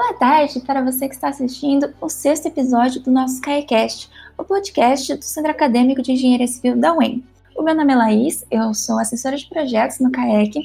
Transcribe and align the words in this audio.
Boa 0.00 0.14
tarde 0.14 0.60
para 0.60 0.82
você 0.82 1.06
que 1.06 1.14
está 1.14 1.28
assistindo 1.28 1.92
o 2.00 2.08
sexto 2.08 2.46
episódio 2.46 3.02
do 3.02 3.10
nosso 3.10 3.38
CAECast, 3.42 4.10
o 4.38 4.42
podcast 4.42 5.14
do 5.14 5.22
Centro 5.22 5.50
Acadêmico 5.50 6.00
de 6.00 6.12
Engenharia 6.12 6.48
Civil 6.48 6.74
da 6.74 6.94
UEM. 6.94 7.22
O 7.54 7.62
meu 7.62 7.74
nome 7.74 7.92
é 7.92 7.96
Laís, 7.96 8.42
eu 8.50 8.72
sou 8.72 8.98
assessora 8.98 9.36
de 9.36 9.46
projetos 9.46 10.00
no 10.00 10.10
CAEC. 10.10 10.58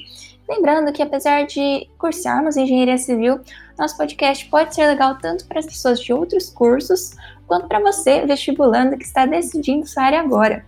Lembrando 0.48 0.94
que, 0.94 1.04
apesar 1.04 1.46
de 1.46 1.86
cursarmos 1.98 2.56
engenharia 2.56 2.98
civil, 2.98 3.42
nosso 3.78 3.98
podcast 3.98 4.50
pode 4.50 4.74
ser 4.74 4.88
legal 4.88 5.18
tanto 5.18 5.46
para 5.48 5.60
as 5.60 5.66
pessoas 5.66 6.00
de 6.00 6.14
outros 6.14 6.50
cursos, 6.50 7.12
quanto 7.46 7.68
para 7.68 7.82
você, 7.82 8.26
vestibulando, 8.26 8.98
que 8.98 9.04
está 9.04 9.26
decidindo 9.26 9.86
sua 9.86 10.04
área 10.04 10.22
agora. 10.22 10.66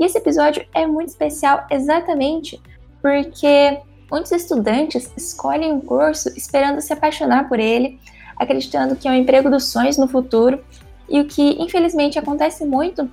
E 0.00 0.06
esse 0.06 0.16
episódio 0.16 0.66
é 0.72 0.86
muito 0.86 1.10
especial 1.10 1.66
exatamente 1.70 2.58
porque 3.02 3.78
muitos 4.10 4.32
estudantes 4.32 5.10
escolhem 5.16 5.72
um 5.72 5.80
curso 5.80 6.28
esperando 6.36 6.80
se 6.80 6.92
apaixonar 6.92 7.48
por 7.48 7.58
ele, 7.58 7.98
acreditando 8.36 8.96
que 8.96 9.08
é 9.08 9.10
um 9.10 9.14
emprego 9.14 9.50
dos 9.50 9.68
sonhos 9.68 9.96
no 9.96 10.08
futuro, 10.08 10.62
e 11.08 11.20
o 11.20 11.24
que 11.24 11.56
infelizmente 11.60 12.18
acontece 12.18 12.64
muito 12.64 13.08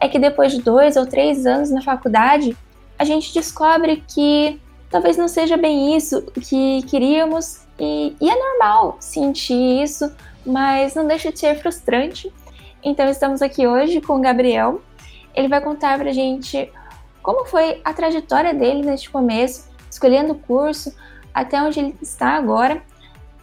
é 0.00 0.08
que 0.08 0.18
depois 0.18 0.52
de 0.52 0.62
dois 0.62 0.96
ou 0.96 1.06
três 1.06 1.46
anos 1.46 1.70
na 1.70 1.82
faculdade, 1.82 2.56
a 2.98 3.04
gente 3.04 3.32
descobre 3.32 4.02
que 4.06 4.60
talvez 4.90 5.16
não 5.16 5.28
seja 5.28 5.56
bem 5.56 5.96
isso 5.96 6.22
que 6.22 6.82
queríamos 6.82 7.66
e, 7.78 8.16
e, 8.20 8.28
é 8.30 8.34
normal 8.34 8.96
sentir 9.00 9.82
isso, 9.82 10.12
mas 10.44 10.94
não 10.94 11.06
deixa 11.06 11.32
de 11.32 11.38
ser 11.38 11.58
frustrante. 11.60 12.32
Então 12.82 13.08
estamos 13.08 13.42
aqui 13.42 13.66
hoje 13.66 14.00
com 14.00 14.16
o 14.16 14.20
Gabriel. 14.20 14.80
Ele 15.34 15.48
vai 15.48 15.60
contar 15.60 15.98
pra 15.98 16.12
gente 16.12 16.70
como 17.22 17.44
foi 17.44 17.80
a 17.84 17.92
trajetória 17.92 18.54
dele 18.54 18.82
neste 18.82 19.10
começo, 19.10 19.67
escolhendo 19.98 20.32
o 20.32 20.38
curso, 20.38 20.94
até 21.34 21.60
onde 21.60 21.80
ele 21.80 21.94
está 22.00 22.36
agora. 22.36 22.80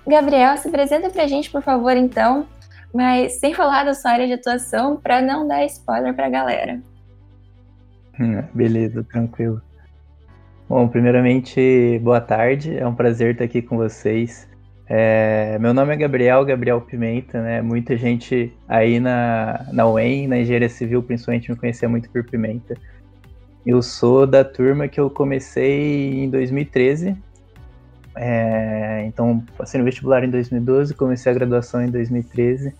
Gabriel, 0.07 0.55
se 0.57 0.67
apresenta 0.67 1.09
pra 1.09 1.27
gente, 1.27 1.49
por 1.49 1.61
favor, 1.61 1.95
então 1.97 2.47
mas 2.95 3.33
sem 3.41 3.53
falar 3.53 3.83
da 3.83 3.93
sua 3.93 4.11
área 4.11 4.25
de 4.25 4.33
atuação 4.33 4.95
para 4.95 5.21
não 5.21 5.45
dar 5.45 5.65
spoiler 5.65 6.13
para 6.13 6.27
a 6.27 6.29
galera. 6.29 6.79
Hum, 8.17 8.41
beleza, 8.53 9.03
tranquilo. 9.03 9.61
Bom, 10.69 10.87
primeiramente, 10.87 11.99
boa 12.01 12.21
tarde, 12.21 12.77
é 12.77 12.87
um 12.87 12.95
prazer 12.95 13.33
estar 13.33 13.43
aqui 13.43 13.61
com 13.61 13.75
vocês. 13.75 14.47
É, 14.87 15.59
meu 15.59 15.73
nome 15.73 15.93
é 15.93 15.97
Gabriel, 15.97 16.45
Gabriel 16.45 16.79
Pimenta, 16.79 17.41
né? 17.41 17.61
Muita 17.61 17.97
gente 17.97 18.53
aí 18.65 18.97
na, 18.97 19.65
na 19.73 19.85
UEM, 19.89 20.27
na 20.29 20.37
engenharia 20.37 20.69
civil, 20.69 21.03
principalmente, 21.03 21.51
me 21.51 21.57
conhecia 21.57 21.89
muito 21.89 22.09
por 22.09 22.23
Pimenta. 22.23 22.75
Eu 23.65 23.81
sou 23.81 24.27
da 24.27 24.43
turma 24.43 24.87
que 24.87 24.99
eu 24.99 25.09
comecei 25.09 26.23
em 26.23 26.29
2013, 26.29 27.17
é, 28.15 29.03
então, 29.05 29.43
passei 29.57 29.77
no 29.77 29.83
vestibular 29.83 30.23
em 30.23 30.29
2012, 30.29 30.93
comecei 30.93 31.31
a 31.31 31.35
graduação 31.35 31.83
em 31.83 31.89
2013 31.89 32.73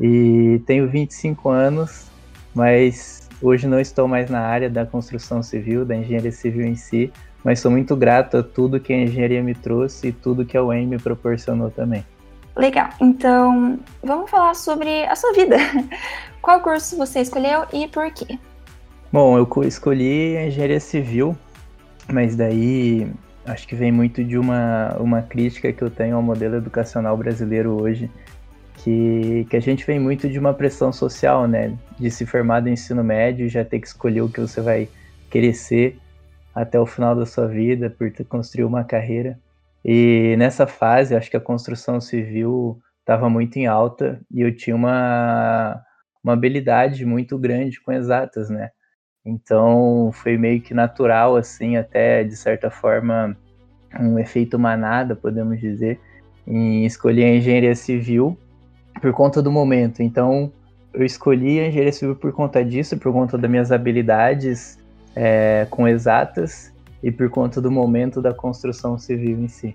e 0.00 0.62
tenho 0.66 0.88
25 0.88 1.48
anos, 1.48 2.06
mas 2.54 3.28
hoje 3.42 3.66
não 3.66 3.80
estou 3.80 4.06
mais 4.06 4.30
na 4.30 4.40
área 4.40 4.70
da 4.70 4.86
construção 4.86 5.42
civil, 5.42 5.84
da 5.84 5.96
engenharia 5.96 6.30
civil 6.30 6.64
em 6.64 6.76
si, 6.76 7.12
mas 7.42 7.58
sou 7.58 7.70
muito 7.70 7.96
grato 7.96 8.36
a 8.36 8.42
tudo 8.42 8.78
que 8.78 8.92
a 8.92 9.02
engenharia 9.02 9.42
me 9.42 9.54
trouxe 9.54 10.08
e 10.08 10.12
tudo 10.12 10.46
que 10.46 10.56
a 10.56 10.62
UEM 10.62 10.86
me 10.86 10.98
proporcionou 10.98 11.70
também. 11.70 12.04
Legal, 12.56 12.88
então 13.00 13.78
vamos 14.02 14.30
falar 14.30 14.54
sobre 14.54 15.04
a 15.06 15.14
sua 15.16 15.32
vida. 15.32 15.56
Qual 16.42 16.60
curso 16.60 16.96
você 16.96 17.20
escolheu 17.20 17.64
e 17.72 17.86
por 17.88 18.10
quê? 18.12 18.38
Bom, 19.10 19.38
eu 19.38 19.48
escolhi 19.64 20.36
a 20.36 20.46
engenharia 20.46 20.78
civil, 20.78 21.34
mas 22.12 22.36
daí 22.36 23.10
acho 23.46 23.66
que 23.66 23.74
vem 23.74 23.90
muito 23.90 24.22
de 24.22 24.36
uma, 24.36 24.94
uma 24.98 25.22
crítica 25.22 25.72
que 25.72 25.82
eu 25.82 25.88
tenho 25.88 26.16
ao 26.16 26.22
modelo 26.22 26.56
educacional 26.56 27.16
brasileiro 27.16 27.80
hoje, 27.80 28.10
que, 28.74 29.46
que 29.48 29.56
a 29.56 29.60
gente 29.60 29.86
vem 29.86 29.98
muito 29.98 30.28
de 30.28 30.38
uma 30.38 30.52
pressão 30.52 30.92
social, 30.92 31.48
né? 31.48 31.74
De 31.98 32.10
se 32.10 32.26
formar 32.26 32.60
do 32.60 32.68
ensino 32.68 33.02
médio 33.02 33.46
e 33.46 33.48
já 33.48 33.64
ter 33.64 33.80
que 33.80 33.86
escolher 33.86 34.20
o 34.20 34.28
que 34.28 34.40
você 34.40 34.60
vai 34.60 34.90
querer 35.30 35.54
ser 35.54 35.98
até 36.54 36.78
o 36.78 36.84
final 36.84 37.16
da 37.16 37.24
sua 37.24 37.48
vida, 37.48 37.88
por 37.88 38.12
construir 38.26 38.64
uma 38.64 38.84
carreira. 38.84 39.38
E 39.82 40.34
nessa 40.36 40.66
fase, 40.66 41.16
acho 41.16 41.30
que 41.30 41.36
a 41.36 41.40
construção 41.40 41.98
civil 41.98 42.78
estava 43.00 43.30
muito 43.30 43.56
em 43.56 43.66
alta 43.66 44.20
e 44.30 44.42
eu 44.42 44.54
tinha 44.54 44.76
uma, 44.76 45.82
uma 46.22 46.34
habilidade 46.34 47.06
muito 47.06 47.38
grande 47.38 47.80
com 47.80 47.90
exatas, 47.90 48.50
né? 48.50 48.70
Então 49.28 50.10
foi 50.12 50.38
meio 50.38 50.60
que 50.62 50.72
natural, 50.72 51.36
assim, 51.36 51.76
até 51.76 52.24
de 52.24 52.34
certa 52.34 52.70
forma, 52.70 53.36
um 54.00 54.18
efeito 54.18 54.58
manada, 54.58 55.14
podemos 55.14 55.60
dizer, 55.60 56.00
em 56.46 56.86
escolher 56.86 57.24
a 57.24 57.36
engenharia 57.36 57.74
civil 57.74 58.38
por 59.02 59.12
conta 59.12 59.42
do 59.42 59.52
momento. 59.52 60.02
Então 60.02 60.50
eu 60.94 61.04
escolhi 61.04 61.60
a 61.60 61.68
engenharia 61.68 61.92
civil 61.92 62.16
por 62.16 62.32
conta 62.32 62.64
disso, 62.64 62.96
por 62.96 63.12
conta 63.12 63.36
das 63.36 63.50
minhas 63.50 63.70
habilidades 63.70 64.78
é, 65.14 65.66
com 65.68 65.86
exatas 65.86 66.72
e 67.02 67.12
por 67.12 67.28
conta 67.28 67.60
do 67.60 67.70
momento 67.70 68.22
da 68.22 68.32
construção 68.32 68.98
civil 68.98 69.38
em 69.40 69.48
si. 69.48 69.74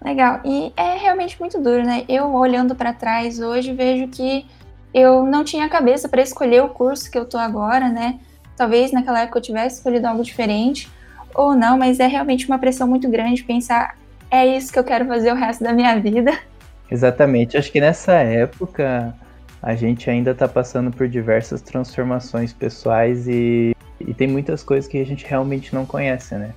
Legal, 0.00 0.40
e 0.44 0.72
é 0.76 0.96
realmente 0.96 1.40
muito 1.40 1.60
duro, 1.60 1.82
né? 1.82 2.04
Eu 2.08 2.32
olhando 2.32 2.76
para 2.76 2.92
trás 2.92 3.40
hoje 3.40 3.72
vejo 3.72 4.06
que 4.08 4.46
eu 4.94 5.24
não 5.24 5.42
tinha 5.42 5.68
cabeça 5.68 6.08
para 6.08 6.22
escolher 6.22 6.62
o 6.62 6.68
curso 6.68 7.10
que 7.10 7.18
eu 7.18 7.24
tô 7.24 7.36
agora, 7.36 7.88
né? 7.88 8.20
Talvez 8.56 8.92
naquela 8.92 9.20
época 9.20 9.38
eu 9.38 9.42
tivesse 9.42 9.76
escolhido 9.76 10.06
algo 10.06 10.22
diferente 10.22 10.90
ou 11.34 11.54
não, 11.54 11.76
mas 11.76 12.00
é 12.00 12.06
realmente 12.06 12.46
uma 12.46 12.58
pressão 12.58 12.88
muito 12.88 13.08
grande 13.08 13.44
pensar 13.44 13.96
é 14.30 14.44
isso 14.56 14.72
que 14.72 14.78
eu 14.78 14.84
quero 14.84 15.06
fazer 15.06 15.32
o 15.32 15.36
resto 15.36 15.62
da 15.62 15.72
minha 15.72 15.98
vida. 16.00 16.36
Exatamente. 16.90 17.56
Acho 17.56 17.70
que 17.70 17.80
nessa 17.80 18.12
época 18.12 19.14
a 19.62 19.74
gente 19.74 20.08
ainda 20.08 20.30
está 20.30 20.46
passando 20.46 20.90
por 20.90 21.08
diversas 21.08 21.60
transformações 21.60 22.52
pessoais 22.52 23.26
e, 23.28 23.74
e 24.00 24.14
tem 24.14 24.28
muitas 24.28 24.62
coisas 24.62 24.88
que 24.88 24.98
a 24.98 25.06
gente 25.06 25.24
realmente 25.26 25.74
não 25.74 25.84
conhece, 25.84 26.34
né? 26.34 26.52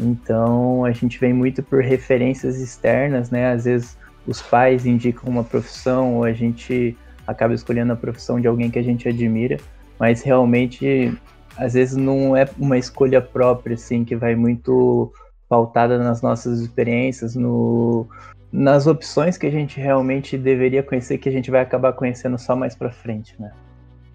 Então 0.00 0.84
a 0.84 0.92
gente 0.92 1.18
vem 1.18 1.32
muito 1.32 1.62
por 1.62 1.82
referências 1.82 2.60
externas, 2.60 3.30
né? 3.30 3.52
Às 3.52 3.64
vezes 3.64 3.98
os 4.26 4.40
pais 4.40 4.86
indicam 4.86 5.30
uma 5.30 5.44
profissão 5.44 6.16
ou 6.16 6.24
a 6.24 6.32
gente 6.32 6.96
acaba 7.26 7.52
escolhendo 7.52 7.92
a 7.92 7.96
profissão 7.96 8.40
de 8.40 8.46
alguém 8.46 8.70
que 8.70 8.78
a 8.78 8.82
gente 8.82 9.08
admira, 9.08 9.58
mas 9.98 10.22
realmente 10.22 11.16
às 11.56 11.74
vezes 11.74 11.96
não 11.96 12.36
é 12.36 12.48
uma 12.56 12.78
escolha 12.78 13.20
própria, 13.20 13.74
assim, 13.74 14.04
que 14.04 14.14
vai 14.14 14.36
muito 14.36 15.12
pautada 15.48 15.98
nas 15.98 16.22
nossas 16.22 16.60
experiências, 16.60 17.34
no, 17.34 18.06
nas 18.52 18.86
opções 18.86 19.36
que 19.36 19.46
a 19.46 19.50
gente 19.50 19.80
realmente 19.80 20.38
deveria 20.38 20.82
conhecer, 20.82 21.18
que 21.18 21.28
a 21.28 21.32
gente 21.32 21.50
vai 21.50 21.60
acabar 21.60 21.92
conhecendo 21.92 22.38
só 22.38 22.54
mais 22.54 22.76
pra 22.76 22.90
frente, 22.90 23.34
né? 23.40 23.50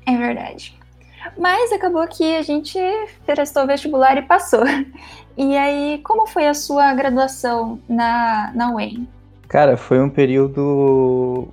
É 0.05 0.15
verdade. 0.15 0.77
Mas 1.37 1.71
acabou 1.71 2.07
que 2.07 2.35
a 2.35 2.41
gente 2.41 2.77
prestou 3.25 3.65
vestibular 3.65 4.17
e 4.17 4.21
passou. 4.21 4.63
E 5.35 5.57
aí, 5.57 5.99
como 6.03 6.27
foi 6.27 6.45
a 6.45 6.53
sua 6.53 6.93
graduação 6.93 7.79
na, 7.89 8.51
na 8.53 8.71
UEM? 8.75 9.07
Cara, 9.47 9.75
foi 9.75 9.99
um 9.99 10.09
período 10.09 11.47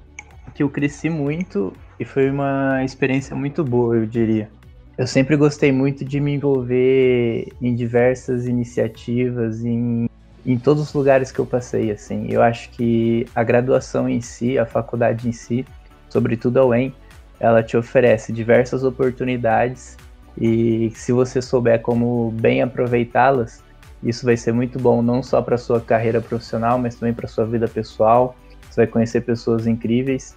que 0.54 0.62
eu 0.62 0.68
cresci 0.68 1.08
muito 1.08 1.72
e 2.00 2.04
foi 2.06 2.30
uma 2.30 2.82
experiência 2.82 3.36
muito 3.36 3.62
boa, 3.62 3.94
eu 3.94 4.06
diria. 4.06 4.48
Eu 4.96 5.06
sempre 5.06 5.36
gostei 5.36 5.70
muito 5.70 6.02
de 6.02 6.18
me 6.18 6.34
envolver 6.34 7.48
em 7.60 7.74
diversas 7.74 8.46
iniciativas, 8.46 9.62
em, 9.62 10.08
em 10.46 10.58
todos 10.58 10.82
os 10.82 10.94
lugares 10.94 11.30
que 11.30 11.38
eu 11.38 11.44
passei, 11.44 11.90
assim. 11.90 12.26
Eu 12.30 12.42
acho 12.42 12.70
que 12.70 13.26
a 13.34 13.44
graduação 13.44 14.08
em 14.08 14.22
si, 14.22 14.58
a 14.58 14.64
faculdade 14.64 15.28
em 15.28 15.32
si, 15.32 15.66
sobretudo 16.08 16.58
a 16.58 16.64
UEM, 16.64 16.94
ela 17.38 17.62
te 17.62 17.76
oferece 17.76 18.32
diversas 18.32 18.82
oportunidades 18.82 19.98
e 20.40 20.90
se 20.94 21.12
você 21.12 21.42
souber 21.42 21.82
como 21.82 22.30
bem 22.30 22.62
aproveitá-las, 22.62 23.62
isso 24.02 24.24
vai 24.24 24.38
ser 24.38 24.52
muito 24.52 24.78
bom 24.78 25.02
não 25.02 25.22
só 25.22 25.42
para 25.42 25.58
sua 25.58 25.80
carreira 25.80 26.20
profissional, 26.22 26.78
mas 26.78 26.94
também 26.94 27.12
para 27.12 27.28
sua 27.28 27.44
vida 27.44 27.68
pessoal. 27.68 28.34
Você 28.70 28.82
vai 28.82 28.86
conhecer 28.86 29.20
pessoas 29.20 29.66
incríveis. 29.66 30.34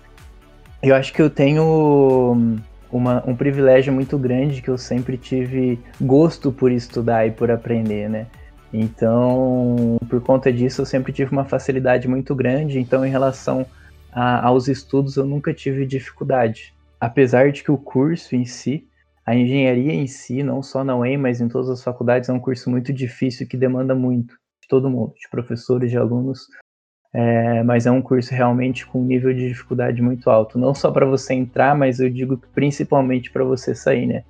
Eu 0.84 0.94
acho 0.96 1.14
que 1.14 1.22
eu 1.22 1.30
tenho 1.30 2.36
uma, 2.92 3.24
um 3.26 3.34
privilégio 3.34 3.94
muito 3.94 4.18
grande 4.18 4.62
que 4.62 4.70
eu 4.70 4.78
sempre 4.78 5.18
tive 5.18 5.80
gosto 6.02 6.52
por 6.52 6.74
estudar 6.74 7.26
e 7.26 7.32
por 7.32 7.50
aprender, 7.50 8.10
né? 8.10 8.28
Então, 8.74 9.98
por 10.10 10.20
conta 10.20 10.52
disso, 10.52 10.82
eu 10.82 10.86
sempre 10.86 11.14
tive 11.14 11.32
uma 11.32 11.46
facilidade 11.46 12.06
muito 12.06 12.36
grande. 12.36 12.80
Então, 12.80 13.06
em 13.06 13.10
relação 13.10 13.66
a, 14.12 14.46
aos 14.46 14.68
estudos, 14.68 15.16
eu 15.16 15.26
nunca 15.26 15.54
tive 15.54 15.86
dificuldade. 15.86 16.74
Apesar 17.00 17.50
de 17.50 17.64
que 17.64 17.72
o 17.72 17.78
curso 17.78 18.36
em 18.36 18.44
si, 18.44 18.86
a 19.26 19.34
engenharia 19.34 19.94
em 19.94 20.06
si, 20.06 20.44
não 20.44 20.62
só 20.62 20.84
na 20.84 20.98
UEM, 20.98 21.18
mas 21.18 21.40
em 21.40 21.48
todas 21.48 21.70
as 21.70 21.82
faculdades, 21.82 22.28
é 22.28 22.34
um 22.34 22.40
curso 22.42 22.70
muito 22.70 22.92
difícil 22.92 23.48
que 23.48 23.56
demanda 23.56 23.96
muito 23.96 24.34
de 24.62 24.68
todo 24.68 24.90
mundo, 24.90 25.14
de 25.14 25.30
professores, 25.30 25.90
de 25.90 25.98
alunos. 25.98 26.48
É, 27.14 27.62
mas 27.62 27.86
é 27.86 27.92
um 27.92 28.02
curso 28.02 28.34
realmente 28.34 28.88
com 28.88 29.04
nível 29.04 29.34
de 29.34 29.48
dificuldade 29.48 30.02
muito 30.02 30.30
alto. 30.30 30.58
Não 30.58 30.74
só 30.74 30.92
para 30.92 31.06
você 31.06 31.34
entrar, 31.36 31.76
mas 31.76 32.00
eu 32.00 32.10
digo 32.10 32.38
que 32.38 32.48
principalmente 32.48 33.30
para 33.30 33.44
você 33.44 33.76
sair, 33.76 34.08
né? 34.08 34.24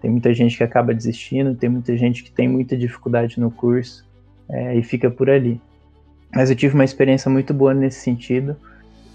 Tem 0.00 0.10
muita 0.10 0.34
gente 0.34 0.56
que 0.56 0.64
acaba 0.64 0.92
desistindo, 0.92 1.54
tem 1.54 1.70
muita 1.70 1.96
gente 1.96 2.24
que 2.24 2.30
tem 2.30 2.48
muita 2.48 2.76
dificuldade 2.76 3.38
no 3.38 3.50
curso 3.50 4.04
é, 4.48 4.76
e 4.76 4.82
fica 4.82 5.10
por 5.10 5.30
ali. 5.30 5.60
Mas 6.34 6.50
eu 6.50 6.56
tive 6.56 6.74
uma 6.74 6.84
experiência 6.84 7.30
muito 7.30 7.54
boa 7.54 7.72
nesse 7.72 8.00
sentido 8.00 8.56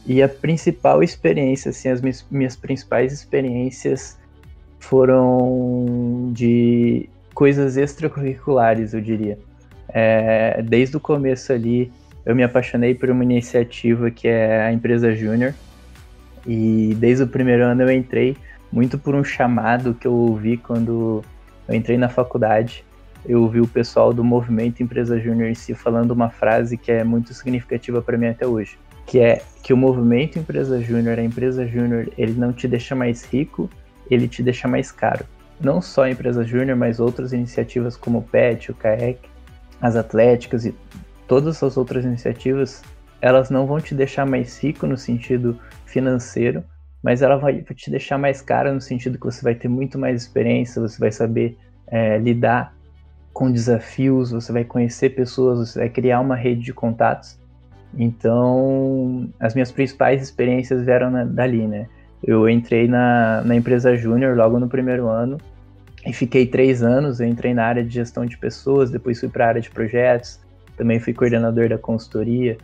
E 0.06 0.24
a 0.24 0.30
principal 0.30 1.04
experiência, 1.04 1.70
assim, 1.70 1.90
as 1.90 2.02
minhas, 2.02 2.26
minhas 2.32 2.56
principais 2.56 3.12
experiências 3.14 4.18
foram 4.80 6.32
de 6.34 7.10
coisas 7.34 7.78
extracurriculares, 7.78 8.94
eu 8.94 9.02
diria. 9.02 9.38
É, 9.90 10.62
desde 10.64 10.98
o 10.98 11.00
começo 11.00 11.52
ali, 11.52 11.92
eu 12.30 12.36
me 12.36 12.44
apaixonei 12.44 12.94
por 12.94 13.10
uma 13.10 13.24
iniciativa 13.24 14.12
que 14.12 14.28
é 14.28 14.62
a 14.62 14.72
empresa 14.72 15.16
Júnior. 15.16 15.52
E 16.46 16.96
desde 17.00 17.24
o 17.24 17.28
primeiro 17.28 17.64
ano 17.64 17.82
eu 17.82 17.92
entrei 17.92 18.38
muito 18.72 19.00
por 19.00 19.16
um 19.16 19.24
chamado 19.24 19.96
que 19.96 20.06
eu 20.06 20.14
ouvi 20.14 20.56
quando 20.56 21.24
eu 21.68 21.74
entrei 21.74 21.98
na 21.98 22.08
faculdade. 22.08 22.86
Eu 23.26 23.42
ouvi 23.42 23.60
o 23.60 23.68
pessoal 23.68 24.14
do 24.14 24.24
movimento 24.24 24.84
Empresa 24.84 25.20
Júnior 25.20 25.50
em 25.50 25.56
si 25.56 25.74
falando 25.74 26.12
uma 26.12 26.30
frase 26.30 26.78
que 26.78 26.92
é 26.92 27.04
muito 27.04 27.34
significativa 27.34 28.00
para 28.00 28.16
mim 28.16 28.28
até 28.28 28.46
hoje, 28.46 28.78
que 29.08 29.18
é 29.18 29.42
que 29.64 29.74
o 29.74 29.78
movimento 29.78 30.38
Empresa 30.38 30.80
Júnior, 30.80 31.18
a 31.18 31.24
empresa 31.24 31.66
Júnior, 31.66 32.12
ele 32.16 32.34
não 32.34 32.54
te 32.54 32.68
deixa 32.68 32.96
mais 32.96 33.24
rico, 33.24 33.68
ele 34.08 34.28
te 34.28 34.44
deixa 34.44 34.68
mais 34.68 34.92
caro. 34.92 35.26
Não 35.60 35.82
só 35.82 36.04
a 36.04 36.12
empresa 36.12 36.44
Júnior, 36.44 36.78
mas 36.78 37.00
outras 37.00 37.34
iniciativas 37.34 37.98
como 37.98 38.20
o 38.20 38.22
PET, 38.22 38.70
o 38.70 38.76
CAEC, 38.76 39.18
as 39.82 39.96
atléticas 39.96 40.64
e 40.64 40.76
todas 41.30 41.62
as 41.62 41.78
outras 41.78 42.04
iniciativas, 42.04 42.82
elas 43.22 43.52
não 43.52 43.68
vão 43.68 43.80
te 43.80 43.94
deixar 43.94 44.26
mais 44.26 44.58
rico 44.62 44.88
no 44.88 44.98
sentido 44.98 45.58
financeiro, 45.86 46.64
mas 47.04 47.22
ela 47.22 47.38
vai 47.38 47.62
te 47.62 47.92
deixar 47.92 48.18
mais 48.18 48.42
cara 48.42 48.74
no 48.74 48.82
sentido 48.82 49.20
que 49.20 49.26
você 49.26 49.44
vai 49.44 49.54
ter 49.54 49.68
muito 49.68 49.98
mais 49.98 50.24
experiência, 50.24 50.82
você 50.82 51.00
vai 51.00 51.12
saber 51.12 51.56
é, 51.88 52.18
lidar 52.18 52.74
com 53.32 53.52
desafios, 53.52 54.32
você 54.32 54.52
vai 54.52 54.64
conhecer 54.64 55.12
pessoas, 55.12 55.70
você 55.70 55.80
vai 55.80 55.90
criar 55.90 56.20
uma 56.20 56.36
rede 56.36 56.62
de 56.62 56.74
contatos. 56.74 57.40
Então, 57.96 59.30
as 59.40 59.54
minhas 59.54 59.72
principais 59.72 60.22
experiências 60.22 60.84
vieram 60.84 61.12
na, 61.12 61.24
dali, 61.24 61.68
né? 61.68 61.88
Eu 62.24 62.50
entrei 62.50 62.88
na, 62.88 63.42
na 63.46 63.56
empresa 63.56 63.96
Júnior 63.96 64.36
logo 64.36 64.60
no 64.60 64.68
primeiro 64.68 65.08
ano 65.08 65.38
e 66.06 66.12
fiquei 66.12 66.46
três 66.46 66.84
anos. 66.84 67.20
Eu 67.20 67.28
entrei 67.28 67.54
na 67.54 67.66
área 67.66 67.84
de 67.84 67.94
gestão 67.94 68.26
de 68.26 68.38
pessoas, 68.38 68.92
depois 68.92 69.20
fui 69.20 69.30
para 69.30 69.46
a 69.46 69.48
área 69.48 69.62
de 69.62 69.70
projetos, 69.70 70.40
também 70.80 70.98
fui 70.98 71.14
coordenador 71.14 71.68
da 71.68 71.78
consultoria, 71.78 72.58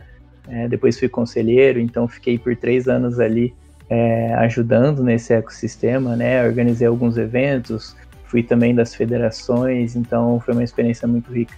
é, 0.48 0.66
depois 0.66 0.98
fui 0.98 1.08
conselheiro. 1.08 1.78
Então, 1.78 2.08
fiquei 2.08 2.38
por 2.38 2.56
três 2.56 2.88
anos 2.88 3.20
ali 3.20 3.54
é, 3.90 4.32
ajudando 4.36 5.04
nesse 5.04 5.34
ecossistema, 5.34 6.16
né? 6.16 6.42
Organizei 6.46 6.86
alguns 6.86 7.18
eventos, 7.18 7.94
fui 8.24 8.42
também 8.42 8.74
das 8.74 8.94
federações, 8.94 9.94
então 9.94 10.40
foi 10.40 10.54
uma 10.54 10.64
experiência 10.64 11.06
muito 11.06 11.30
rica. 11.30 11.54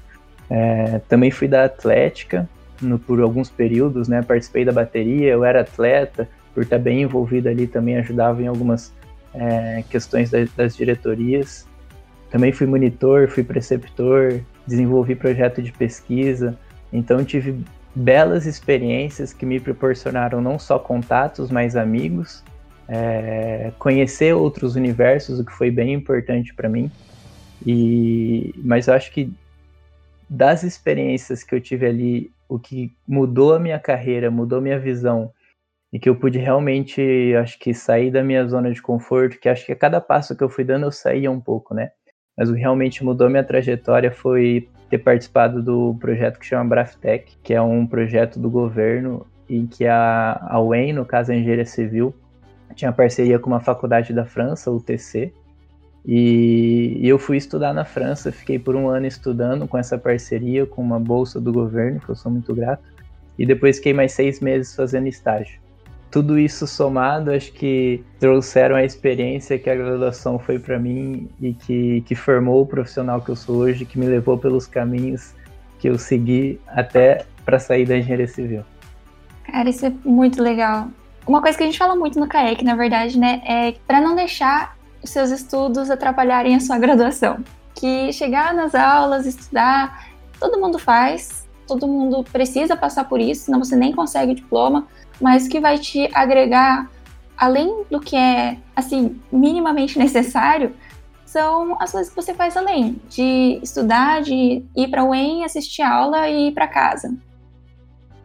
É, 0.50 1.00
também 1.08 1.30
fui 1.30 1.46
da 1.46 1.64
Atlética 1.64 2.48
no, 2.82 2.98
por 2.98 3.20
alguns 3.20 3.48
períodos, 3.48 4.08
né? 4.08 4.20
Participei 4.20 4.64
da 4.64 4.72
bateria, 4.72 5.30
eu 5.30 5.44
era 5.44 5.60
atleta, 5.60 6.28
por 6.52 6.64
estar 6.64 6.78
bem 6.78 7.02
envolvido 7.02 7.48
ali 7.48 7.68
também 7.68 7.96
ajudava 7.98 8.42
em 8.42 8.48
algumas 8.48 8.92
é, 9.32 9.84
questões 9.88 10.28
das, 10.28 10.50
das 10.54 10.76
diretorias. 10.76 11.68
Também 12.30 12.50
fui 12.50 12.66
monitor, 12.66 13.28
fui 13.28 13.44
preceptor, 13.44 14.40
desenvolvi 14.68 15.14
projeto 15.16 15.62
de 15.62 15.72
pesquisa, 15.72 16.56
então 16.92 17.24
tive 17.24 17.64
belas 17.94 18.46
experiências 18.46 19.32
que 19.32 19.46
me 19.46 19.58
proporcionaram 19.58 20.40
não 20.40 20.58
só 20.58 20.78
contatos, 20.78 21.50
mas 21.50 21.74
amigos, 21.74 22.44
é, 22.86 23.72
conhecer 23.78 24.34
outros 24.34 24.76
universos, 24.76 25.40
o 25.40 25.44
que 25.44 25.52
foi 25.52 25.70
bem 25.70 25.94
importante 25.94 26.54
para 26.54 26.68
mim. 26.68 26.90
E, 27.66 28.54
mas 28.58 28.86
eu 28.86 28.94
acho 28.94 29.10
que 29.10 29.32
das 30.28 30.62
experiências 30.62 31.42
que 31.42 31.54
eu 31.54 31.60
tive 31.60 31.86
ali, 31.86 32.30
o 32.48 32.58
que 32.58 32.92
mudou 33.06 33.54
a 33.54 33.58
minha 33.58 33.78
carreira, 33.78 34.30
mudou 34.30 34.60
minha 34.60 34.78
visão 34.78 35.32
e 35.90 35.98
que 35.98 36.08
eu 36.08 36.14
pude 36.14 36.38
realmente, 36.38 37.34
acho 37.40 37.58
que 37.58 37.72
sair 37.72 38.10
da 38.10 38.22
minha 38.22 38.46
zona 38.46 38.70
de 38.70 38.82
conforto, 38.82 39.38
que 39.40 39.48
acho 39.48 39.64
que 39.64 39.72
a 39.72 39.76
cada 39.76 40.00
passo 40.00 40.36
que 40.36 40.44
eu 40.44 40.50
fui 40.50 40.62
dando 40.62 40.84
eu 40.84 40.92
saía 40.92 41.30
um 41.30 41.40
pouco, 41.40 41.74
né? 41.74 41.92
Mas 42.38 42.48
o 42.48 42.54
que 42.54 42.60
realmente 42.60 43.04
mudou 43.04 43.28
minha 43.28 43.42
trajetória 43.42 44.12
foi 44.12 44.68
ter 44.88 44.98
participado 44.98 45.60
do 45.60 45.96
projeto 45.98 46.38
que 46.38 46.46
chama 46.46 46.70
Braftec, 46.70 47.32
que 47.42 47.52
é 47.52 47.60
um 47.60 47.84
projeto 47.84 48.38
do 48.38 48.48
governo 48.48 49.26
em 49.50 49.66
que 49.66 49.84
a, 49.86 50.38
a 50.48 50.60
UEM, 50.60 50.92
no 50.92 51.04
caso 51.04 51.32
a 51.32 51.34
Engenharia 51.34 51.66
Civil, 51.66 52.14
tinha 52.76 52.92
parceria 52.92 53.40
com 53.40 53.50
uma 53.50 53.58
faculdade 53.58 54.12
da 54.12 54.24
França, 54.24 54.70
o 54.70 54.80
TC, 54.80 55.32
e, 56.06 56.96
e 57.00 57.08
eu 57.08 57.18
fui 57.18 57.36
estudar 57.36 57.74
na 57.74 57.84
França, 57.84 58.30
fiquei 58.30 58.58
por 58.58 58.76
um 58.76 58.88
ano 58.88 59.06
estudando 59.06 59.66
com 59.66 59.76
essa 59.76 59.98
parceria, 59.98 60.64
com 60.64 60.80
uma 60.80 61.00
bolsa 61.00 61.40
do 61.40 61.52
governo, 61.52 61.98
que 61.98 62.08
eu 62.08 62.14
sou 62.14 62.30
muito 62.30 62.54
grato, 62.54 62.84
e 63.36 63.44
depois 63.44 63.78
fiquei 63.78 63.92
mais 63.92 64.12
seis 64.12 64.40
meses 64.40 64.76
fazendo 64.76 65.08
estágio 65.08 65.58
tudo 66.10 66.38
isso 66.38 66.66
somado, 66.66 67.30
acho 67.30 67.52
que 67.52 68.02
trouxeram 68.18 68.76
a 68.76 68.84
experiência 68.84 69.58
que 69.58 69.68
a 69.68 69.74
graduação 69.74 70.38
foi 70.38 70.58
para 70.58 70.78
mim 70.78 71.28
e 71.40 71.52
que, 71.52 72.02
que 72.02 72.14
formou 72.14 72.62
o 72.62 72.66
profissional 72.66 73.20
que 73.20 73.30
eu 73.30 73.36
sou 73.36 73.56
hoje, 73.56 73.84
que 73.84 73.98
me 73.98 74.06
levou 74.06 74.38
pelos 74.38 74.66
caminhos 74.66 75.34
que 75.78 75.88
eu 75.88 75.98
segui 75.98 76.60
até 76.66 77.24
para 77.44 77.58
sair 77.58 77.86
da 77.86 77.96
engenharia 77.96 78.26
civil. 78.26 78.64
Cara, 79.44 79.68
isso 79.68 79.86
é 79.86 79.92
muito 80.04 80.42
legal. 80.42 80.88
Uma 81.26 81.42
coisa 81.42 81.56
que 81.56 81.62
a 81.62 81.66
gente 81.66 81.78
fala 81.78 81.94
muito 81.94 82.18
no 82.18 82.26
CAEC, 82.26 82.64
na 82.64 82.74
verdade, 82.74 83.18
né, 83.18 83.42
é 83.44 83.74
para 83.86 84.00
não 84.00 84.16
deixar 84.16 84.76
os 85.02 85.10
seus 85.10 85.30
estudos 85.30 85.90
atrapalharem 85.90 86.54
a 86.54 86.60
sua 86.60 86.78
graduação. 86.78 87.38
Que 87.74 88.12
chegar 88.12 88.54
nas 88.54 88.74
aulas, 88.74 89.26
estudar, 89.26 90.08
todo 90.40 90.58
mundo 90.58 90.78
faz, 90.78 91.46
todo 91.66 91.86
mundo 91.86 92.24
precisa 92.32 92.76
passar 92.76 93.04
por 93.04 93.20
isso, 93.20 93.44
senão 93.44 93.62
você 93.62 93.76
nem 93.76 93.92
consegue 93.92 94.32
o 94.32 94.34
diploma 94.34 94.86
mas 95.20 95.48
que 95.48 95.60
vai 95.60 95.78
te 95.78 96.08
agregar 96.14 96.90
além 97.36 97.84
do 97.90 98.00
que 98.00 98.16
é 98.16 98.56
assim 98.74 99.20
minimamente 99.30 99.98
necessário 99.98 100.74
são 101.28 101.76
as 101.78 101.92
coisas 101.92 102.08
que 102.08 102.16
você 102.16 102.32
faz 102.32 102.56
além 102.56 102.96
de 103.08 103.60
estudar, 103.62 104.22
de 104.22 104.64
ir 104.74 104.88
para 104.88 105.04
o 105.04 105.10
UEM, 105.10 105.44
assistir 105.44 105.82
aula 105.82 106.26
e 106.26 106.48
ir 106.48 106.52
para 106.52 106.66
casa. 106.66 107.14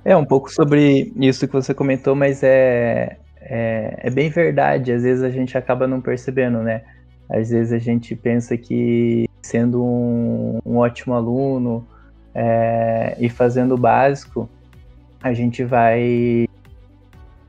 É 0.06 0.16
um 0.16 0.24
pouco 0.24 0.50
sobre 0.50 1.14
isso 1.18 1.46
que 1.46 1.54
você 1.54 1.74
comentou, 1.74 2.16
mas 2.16 2.42
é, 2.44 3.18
é, 3.42 4.00
é, 4.00 4.10
bem 4.10 4.30
verdade. 4.30 4.94
Às 4.94 5.04
vezes 5.04 5.22
a 5.22 5.30
gente 5.30 5.58
acaba 5.58 5.86
não 5.86 6.00
percebendo, 6.00 6.60
né? 6.60 6.82
Às 7.30 7.50
vezes 7.50 7.74
a 7.74 7.78
gente 7.78 8.16
pensa 8.16 8.58
que 8.58 9.30
sendo 9.42 9.84
um, 9.84 10.60
um 10.66 10.78
ótimo 10.78 11.14
aluno 11.14 11.86
é, 12.34 13.18
e 13.20 13.30
fazendo 13.30 13.76
o 13.76 13.78
básico, 13.78 14.50
a 15.22 15.34
gente 15.34 15.64
vai 15.64 16.48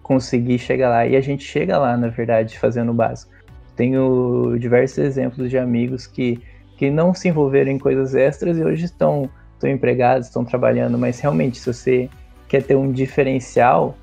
conseguir 0.05 0.59
chegar 0.59 0.91
lá. 0.91 1.07
E 1.07 1.17
a 1.17 1.21
gente 1.21 1.43
chega 1.43 1.77
lá, 1.79 1.97
na 1.97 2.09
verdade, 2.09 2.57
fazendo 2.59 2.93
o 2.93 2.95
básico. 2.95 3.33
Tenho 3.75 4.57
diversos 4.61 4.99
exemplos 4.99 5.51
de 5.51 5.59
amigos 5.59 6.07
que, 6.07 6.41
que 6.77 6.91
não 6.91 7.13
se 7.13 7.29
envolveram 7.29 7.73
em 7.73 7.79
coisas 7.79 8.15
extras 8.15 8.57
e 8.57 8.63
hoje 8.63 8.85
estão, 8.85 9.29
estão 9.55 9.69
empregados, 9.69 10.29
estão 10.29 10.45
trabalhando, 10.45 10.97
mas 10.97 11.19
realmente, 11.19 11.59
se 11.59 11.73
você 11.73 12.09
quer 12.47 12.63
ter 12.63 12.77
um 12.77 12.93
diferencial, 12.93 13.97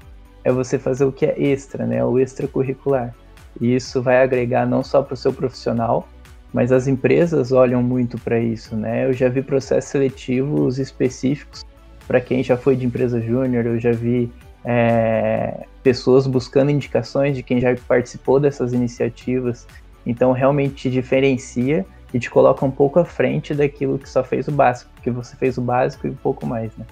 é 0.43 0.51
você 0.51 0.77
fazer 0.77 1.05
o 1.05 1.11
que 1.11 1.25
é 1.25 1.41
extra, 1.41 1.85
né? 1.85 2.03
O 2.03 2.19
extracurricular. 2.19 3.15
E 3.61 3.75
isso 3.75 4.01
vai 4.01 4.21
agregar 4.21 4.65
não 4.65 4.83
só 4.83 5.03
para 5.03 5.13
o 5.13 5.17
seu 5.17 5.31
profissional, 5.31 6.07
mas 6.51 6.71
as 6.71 6.87
empresas 6.87 7.51
olham 7.51 7.81
muito 7.81 8.17
para 8.17 8.39
isso, 8.39 8.75
né? 8.75 9.05
Eu 9.05 9.13
já 9.13 9.29
vi 9.29 9.43
processos 9.43 9.91
seletivos 9.91 10.79
específicos 10.79 11.63
para 12.07 12.19
quem 12.19 12.43
já 12.43 12.57
foi 12.57 12.75
de 12.75 12.85
empresa 12.85 13.21
júnior, 13.21 13.65
eu 13.65 13.79
já 13.79 13.91
vi 13.91 14.29
é, 14.63 15.65
pessoas 15.83 16.27
buscando 16.27 16.71
indicações 16.71 17.35
de 17.35 17.43
quem 17.43 17.59
já 17.59 17.75
participou 17.87 18.39
dessas 18.39 18.73
iniciativas. 18.73 19.67
Então, 20.05 20.31
realmente 20.31 20.75
te 20.75 20.89
diferencia 20.89 21.85
e 22.13 22.19
te 22.19 22.29
coloca 22.29 22.65
um 22.65 22.71
pouco 22.71 22.99
à 22.99 23.05
frente 23.05 23.53
daquilo 23.53 23.97
que 23.97 24.09
só 24.09 24.23
fez 24.23 24.47
o 24.47 24.51
básico, 24.51 24.91
porque 24.95 25.09
você 25.09 25.35
fez 25.35 25.57
o 25.57 25.61
básico 25.61 26.07
e 26.07 26.09
um 26.09 26.15
pouco 26.15 26.45
mais, 26.45 26.75
né? 26.75 26.85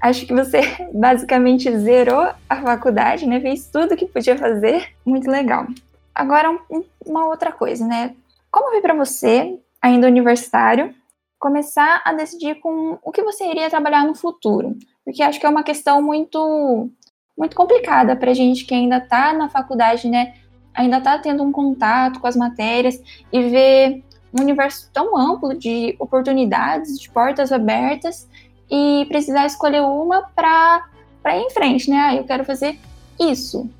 Acho 0.00 0.26
que 0.26 0.34
você 0.34 0.60
basicamente 0.92 1.70
zerou 1.78 2.28
a 2.48 2.56
faculdade, 2.62 3.26
né? 3.26 3.40
Fez 3.40 3.66
tudo 3.66 3.96
que 3.96 4.06
podia 4.06 4.36
fazer. 4.36 4.88
Muito 5.04 5.30
legal. 5.30 5.66
Agora, 6.14 6.50
um, 6.70 6.84
uma 7.04 7.26
outra 7.26 7.52
coisa, 7.52 7.86
né? 7.86 8.14
Como 8.50 8.70
foi 8.70 8.80
para 8.80 8.94
você, 8.94 9.58
ainda 9.80 10.06
universitário, 10.06 10.94
começar 11.38 12.02
a 12.04 12.12
decidir 12.12 12.56
com 12.56 12.98
o 13.02 13.12
que 13.12 13.22
você 13.22 13.44
iria 13.44 13.70
trabalhar 13.70 14.04
no 14.04 14.14
futuro? 14.14 14.76
porque 15.06 15.22
acho 15.22 15.38
que 15.38 15.46
é 15.46 15.48
uma 15.48 15.62
questão 15.62 16.02
muito 16.02 16.90
muito 17.38 17.54
complicada 17.54 18.16
para 18.16 18.34
gente 18.34 18.64
que 18.64 18.74
ainda 18.74 18.96
está 18.96 19.32
na 19.32 19.48
faculdade, 19.48 20.08
né? 20.08 20.34
Ainda 20.74 20.98
está 20.98 21.16
tendo 21.18 21.42
um 21.44 21.52
contato 21.52 22.18
com 22.18 22.26
as 22.26 22.34
matérias 22.34 23.00
e 23.32 23.42
ver 23.42 24.04
um 24.34 24.42
universo 24.42 24.90
tão 24.92 25.16
amplo 25.16 25.54
de 25.54 25.94
oportunidades, 26.00 26.98
de 26.98 27.08
portas 27.10 27.52
abertas 27.52 28.28
e 28.70 29.06
precisar 29.08 29.46
escolher 29.46 29.82
uma 29.82 30.22
para 30.34 30.88
para 31.22 31.38
ir 31.38 31.42
em 31.42 31.50
frente, 31.50 31.88
né? 31.88 31.98
Ah, 31.98 32.14
eu 32.16 32.24
quero 32.24 32.44
fazer 32.44 32.78
isso 33.20 33.70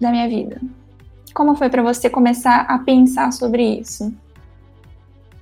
da 0.00 0.10
minha 0.10 0.28
vida. 0.28 0.60
Como 1.32 1.54
foi 1.54 1.68
para 1.68 1.82
você 1.82 2.10
começar 2.10 2.62
a 2.62 2.78
pensar 2.78 3.32
sobre 3.32 3.62
isso? 3.78 4.12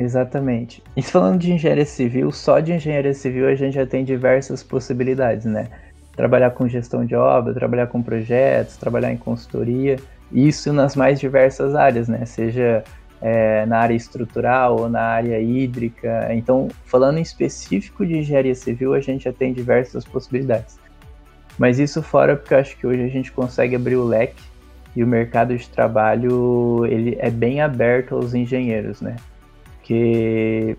Exatamente. 0.01 0.83
E 0.97 1.03
falando 1.03 1.39
de 1.39 1.53
engenharia 1.53 1.85
civil, 1.85 2.33
só 2.33 2.59
de 2.59 2.73
engenharia 2.73 3.15
civil 3.15 3.47
a 3.47 3.55
gente 3.55 3.75
já 3.75 3.87
tem 3.87 4.03
diversas 4.03 4.63
possibilidades, 4.63 5.45
né? 5.45 5.69
trabalhar 6.21 6.51
com 6.51 6.69
gestão 6.69 7.05
de 7.05 7.15
obra, 7.15 7.55
trabalhar 7.55 7.87
com 7.87 8.03
projetos, 8.03 8.77
trabalhar 8.77 9.13
em 9.13 9.17
consultoria, 9.17 9.97
isso 10.31 10.73
nas 10.73 10.95
mais 10.95 11.19
diversas 11.19 11.75
áreas, 11.75 12.09
né? 12.09 12.25
Seja 12.27 12.85
é, 13.23 13.65
na 13.67 13.79
área 13.79 13.95
estrutural 13.95 14.81
ou 14.81 14.89
na 14.89 15.01
área 15.01 15.41
hídrica. 15.41 16.29
Então, 16.31 16.69
falando 16.85 17.19
em 17.19 17.23
específico 17.23 18.05
de 18.05 18.19
engenharia 18.19 18.55
civil, 18.55 18.95
a 18.95 19.01
gente 19.01 19.25
já 19.25 19.33
tem 19.33 19.53
diversas 19.53 20.05
possibilidades. 20.05 20.79
Mas 21.59 21.79
isso 21.79 22.03
fora 22.03 22.37
porque 22.37 22.55
eu 22.55 22.59
acho 22.59 22.77
que 22.77 22.87
hoje 22.87 23.03
a 23.03 23.09
gente 23.09 23.33
consegue 23.33 23.77
abrir 23.77 23.97
o 23.97 24.05
leque 24.05 24.43
e 24.95 25.03
o 25.03 25.07
mercado 25.07 25.57
de 25.57 25.69
trabalho 25.69 26.87
ele 26.87 27.17
é 27.19 27.31
bem 27.31 27.61
aberto 27.61 28.15
aos 28.15 28.35
engenheiros, 28.35 29.01
né? 29.01 29.17
Que 29.83 30.77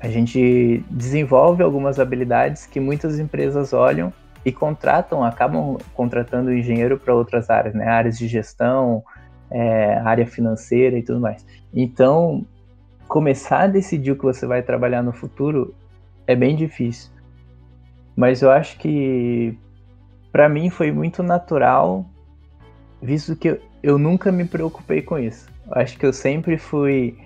a 0.00 0.08
gente 0.08 0.84
desenvolve 0.90 1.62
algumas 1.62 1.98
habilidades 1.98 2.66
que 2.66 2.78
muitas 2.78 3.18
empresas 3.18 3.72
olham 3.72 4.12
e 4.44 4.52
contratam, 4.52 5.24
acabam 5.24 5.78
contratando 5.94 6.52
engenheiro 6.52 6.98
para 6.98 7.14
outras 7.14 7.50
áreas, 7.50 7.74
né? 7.74 7.86
Áreas 7.88 8.16
de 8.16 8.28
gestão, 8.28 9.02
é, 9.50 9.94
área 9.98 10.26
financeira 10.26 10.98
e 10.98 11.02
tudo 11.02 11.20
mais. 11.20 11.44
Então, 11.74 12.46
começar 13.06 13.62
a 13.62 13.66
decidir 13.66 14.12
o 14.12 14.16
que 14.16 14.24
você 14.24 14.46
vai 14.46 14.62
trabalhar 14.62 15.02
no 15.02 15.12
futuro 15.12 15.74
é 16.26 16.36
bem 16.36 16.54
difícil. 16.54 17.10
Mas 18.14 18.42
eu 18.42 18.50
acho 18.50 18.78
que 18.78 19.56
para 20.30 20.48
mim 20.48 20.70
foi 20.70 20.92
muito 20.92 21.22
natural, 21.22 22.04
visto 23.00 23.34
que 23.34 23.48
eu, 23.48 23.60
eu, 23.82 23.98
nunca 23.98 24.30
me 24.30 24.44
preocupei 24.44 25.02
com 25.02 25.18
isso. 25.18 25.48
Eu 25.66 25.80
acho 25.80 25.98
que 25.98 26.04
eu 26.04 26.12
sempre 26.12 26.58
fui 26.58 27.16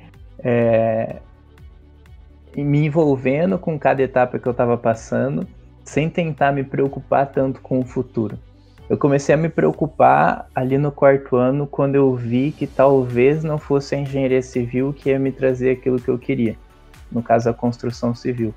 é, 0.42 1.16
me 2.56 2.86
envolvendo 2.86 3.58
com 3.58 3.78
cada 3.78 4.02
etapa 4.02 4.38
que 4.38 4.46
eu 4.46 4.52
estava 4.52 4.76
passando, 4.76 5.46
sem 5.84 6.08
tentar 6.08 6.52
me 6.52 6.62
preocupar 6.62 7.26
tanto 7.26 7.60
com 7.60 7.78
o 7.78 7.84
futuro. 7.84 8.38
Eu 8.88 8.98
comecei 8.98 9.34
a 9.34 9.38
me 9.38 9.48
preocupar 9.48 10.48
ali 10.54 10.76
no 10.76 10.92
quarto 10.92 11.36
ano 11.36 11.66
quando 11.66 11.94
eu 11.94 12.14
vi 12.14 12.52
que 12.52 12.66
talvez 12.66 13.42
não 13.42 13.58
fosse 13.58 13.94
a 13.94 13.98
engenharia 13.98 14.42
civil 14.42 14.92
que 14.92 15.08
ia 15.08 15.18
me 15.18 15.32
trazer 15.32 15.70
aquilo 15.70 15.98
que 15.98 16.08
eu 16.08 16.18
queria, 16.18 16.56
no 17.10 17.22
caso 17.22 17.48
a 17.48 17.54
construção 17.54 18.14
civil. 18.14 18.54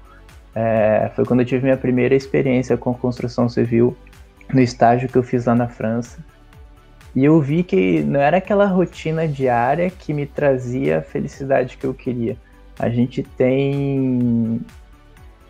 É, 0.53 1.09
foi 1.15 1.25
quando 1.25 1.41
eu 1.41 1.45
tive 1.45 1.63
minha 1.63 1.77
primeira 1.77 2.15
experiência 2.15 2.75
com 2.75 2.93
construção 2.93 3.47
civil 3.47 3.95
no 4.53 4.59
estágio 4.59 5.09
que 5.09 5.17
eu 5.17 5.23
fiz 5.23 5.45
lá 5.45 5.55
na 5.55 5.67
França. 5.67 6.19
E 7.15 7.23
eu 7.23 7.39
vi 7.39 7.63
que 7.63 8.03
não 8.03 8.19
era 8.19 8.37
aquela 8.37 8.65
rotina 8.65 9.25
diária 9.27 9.89
que 9.89 10.13
me 10.13 10.25
trazia 10.25 10.99
a 10.99 11.01
felicidade 11.01 11.77
que 11.77 11.85
eu 11.85 11.93
queria. 11.93 12.35
A 12.77 12.89
gente 12.89 13.23
tem 13.23 14.61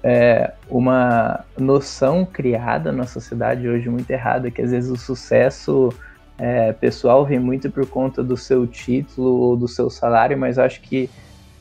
é, 0.04 0.54
uma 0.70 1.44
noção 1.58 2.24
criada 2.24 2.92
na 2.92 3.08
sociedade 3.08 3.68
hoje 3.68 3.90
muito 3.90 4.12
errada, 4.12 4.52
que 4.52 4.62
às 4.62 4.70
vezes 4.70 4.92
o 4.92 4.96
sucesso 4.96 5.90
é, 6.38 6.72
pessoal 6.74 7.26
vem 7.26 7.40
muito 7.40 7.72
por 7.72 7.88
conta 7.88 8.24
do 8.24 8.38
seu 8.38 8.68
título 8.68 9.40
ou 9.40 9.58
do 9.58 9.68
seu 9.68 9.90
salário, 9.90 10.38
mas 10.38 10.60
acho 10.60 10.82
que 10.82 11.10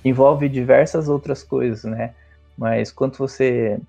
envolve 0.04 0.50
diversas 0.50 1.08
outras 1.08 1.42
coisas, 1.42 1.84
né? 1.84 2.12
Mas 2.58 2.92
quanto 2.92 3.16
você 3.16 3.80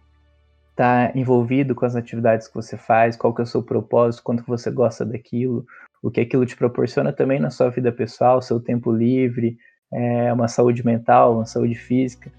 está 0.71 1.11
envolvido 1.13 1.75
com 1.75 1.85
as 1.85 1.95
atividades 1.95 2.47
que 2.47 2.55
você 2.55 2.77
faz, 2.77 3.17
qual 3.17 3.33
que 3.33 3.41
é 3.41 3.43
o 3.43 3.47
seu 3.47 3.61
propósito, 3.61 4.23
quanto 4.23 4.45
você 4.45 4.71
gosta 4.71 5.05
daquilo, 5.05 5.65
o 6.05 6.11
que 6.11 6.21
aquilo 6.21 6.45
te 6.45 6.55
proporciona 6.55 7.11
também 7.11 7.39
na 7.39 7.49
sua 7.49 7.71
vida 7.71 7.91
pessoal, 7.91 8.39
seu 8.39 8.59
tempo 8.59 8.91
livre, 8.91 9.57
é, 9.91 10.31
uma 10.31 10.47
saúde 10.47 10.85
mental, 10.85 11.37
uma 11.37 11.47
saúde 11.47 11.73
física. 11.73 12.31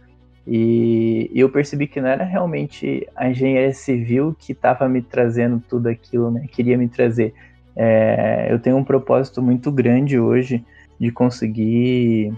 E 0.47 1.29
eu 1.35 1.51
percebi 1.51 1.89
que 1.89 2.01
não 2.01 2.09
era 2.09 2.23
realmente 2.23 3.05
a 3.17 3.29
engenharia 3.29 3.75
civil 3.75 4.37
que 4.39 4.53
estava 4.53 4.89
me 4.89 5.03
trazendo 5.03 5.61
tudo 5.69 5.89
aquilo, 5.89 6.31
né? 6.31 6.47
Queria 6.47 6.79
me 6.79 6.89
trazer. 6.89 7.35
É, 7.75 8.47
eu 8.49 8.61
tenho 8.61 8.77
um 8.77 8.85
propósito 8.85 9.43
muito 9.43 9.73
grande 9.73 10.17
hoje 10.17 10.65
de 11.01 11.11
conseguir 11.11 12.33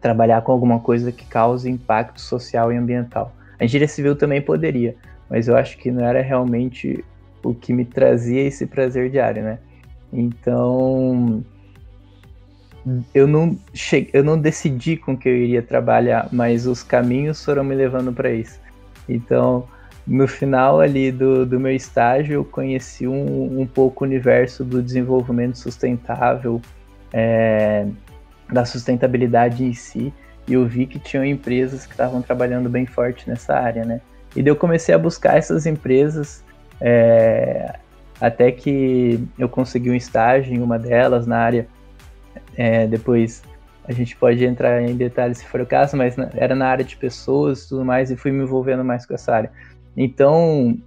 trabalhar 0.00 0.40
com 0.40 0.50
alguma 0.50 0.80
coisa 0.80 1.12
que 1.12 1.26
cause 1.26 1.70
impacto 1.70 2.22
social 2.22 2.72
e 2.72 2.76
ambiental. 2.78 3.36
A 3.60 3.66
engenharia 3.66 3.86
civil 3.86 4.16
também 4.16 4.40
poderia, 4.40 4.96
mas 5.28 5.46
eu 5.46 5.58
acho 5.58 5.76
que 5.76 5.90
não 5.90 6.02
era 6.02 6.22
realmente 6.22 7.04
o 7.42 7.54
que 7.54 7.70
me 7.74 7.84
trazia 7.84 8.40
esse 8.40 8.66
prazer 8.66 9.10
diário, 9.10 9.42
né? 9.42 9.58
Então, 10.14 11.44
eu 13.12 13.26
não 13.26 13.58
cheguei, 13.74 14.10
eu 14.12 14.22
não 14.22 14.38
decidi 14.38 14.96
com 14.96 15.16
que 15.16 15.28
eu 15.28 15.36
iria 15.36 15.60
trabalhar, 15.60 16.28
mas 16.30 16.66
os 16.66 16.82
caminhos 16.82 17.44
foram 17.44 17.64
me 17.64 17.74
levando 17.74 18.12
para 18.12 18.32
isso. 18.32 18.60
Então, 19.08 19.66
no 20.06 20.28
final 20.28 20.80
ali 20.80 21.10
do, 21.10 21.44
do 21.44 21.58
meu 21.58 21.74
estágio, 21.74 22.34
eu 22.34 22.44
conheci 22.44 23.08
um, 23.08 23.60
um 23.60 23.66
pouco 23.66 24.04
o 24.04 24.06
universo 24.06 24.64
do 24.64 24.80
desenvolvimento 24.80 25.58
sustentável, 25.58 26.62
é, 27.12 27.86
da 28.52 28.64
sustentabilidade 28.64 29.64
em 29.64 29.72
si, 29.72 30.12
e 30.46 30.52
eu 30.52 30.64
vi 30.66 30.86
que 30.86 30.98
tinham 30.98 31.24
empresas 31.24 31.86
que 31.86 31.92
estavam 31.92 32.22
trabalhando 32.22 32.68
bem 32.68 32.86
forte 32.86 33.28
nessa 33.28 33.54
área, 33.54 33.84
né? 33.84 34.00
E 34.36 34.42
daí 34.42 34.50
eu 34.50 34.56
comecei 34.56 34.94
a 34.94 34.98
buscar 34.98 35.38
essas 35.38 35.64
empresas, 35.64 36.44
é, 36.80 37.78
até 38.20 38.50
que 38.52 39.22
eu 39.38 39.48
consegui 39.48 39.90
um 39.90 39.94
estágio 39.94 40.54
em 40.54 40.60
uma 40.60 40.78
delas 40.78 41.26
na 41.26 41.38
área 41.38 41.66
é, 42.56 42.86
depois 42.86 43.42
a 43.86 43.92
gente 43.92 44.16
pode 44.16 44.44
entrar 44.44 44.82
em 44.82 44.96
detalhes 44.96 45.38
se 45.38 45.46
for 45.46 45.60
o 45.60 45.66
caso, 45.66 45.96
mas 45.96 46.16
era 46.34 46.54
na 46.54 46.66
área 46.66 46.84
de 46.84 46.96
pessoas 46.96 47.64
e 47.64 47.68
tudo 47.68 47.84
mais, 47.84 48.10
e 48.10 48.16
fui 48.16 48.32
me 48.32 48.42
envolvendo 48.42 48.82
mais 48.84 49.04
com 49.04 49.14
essa 49.14 49.34
área. 49.34 49.52
Então, 49.96 50.78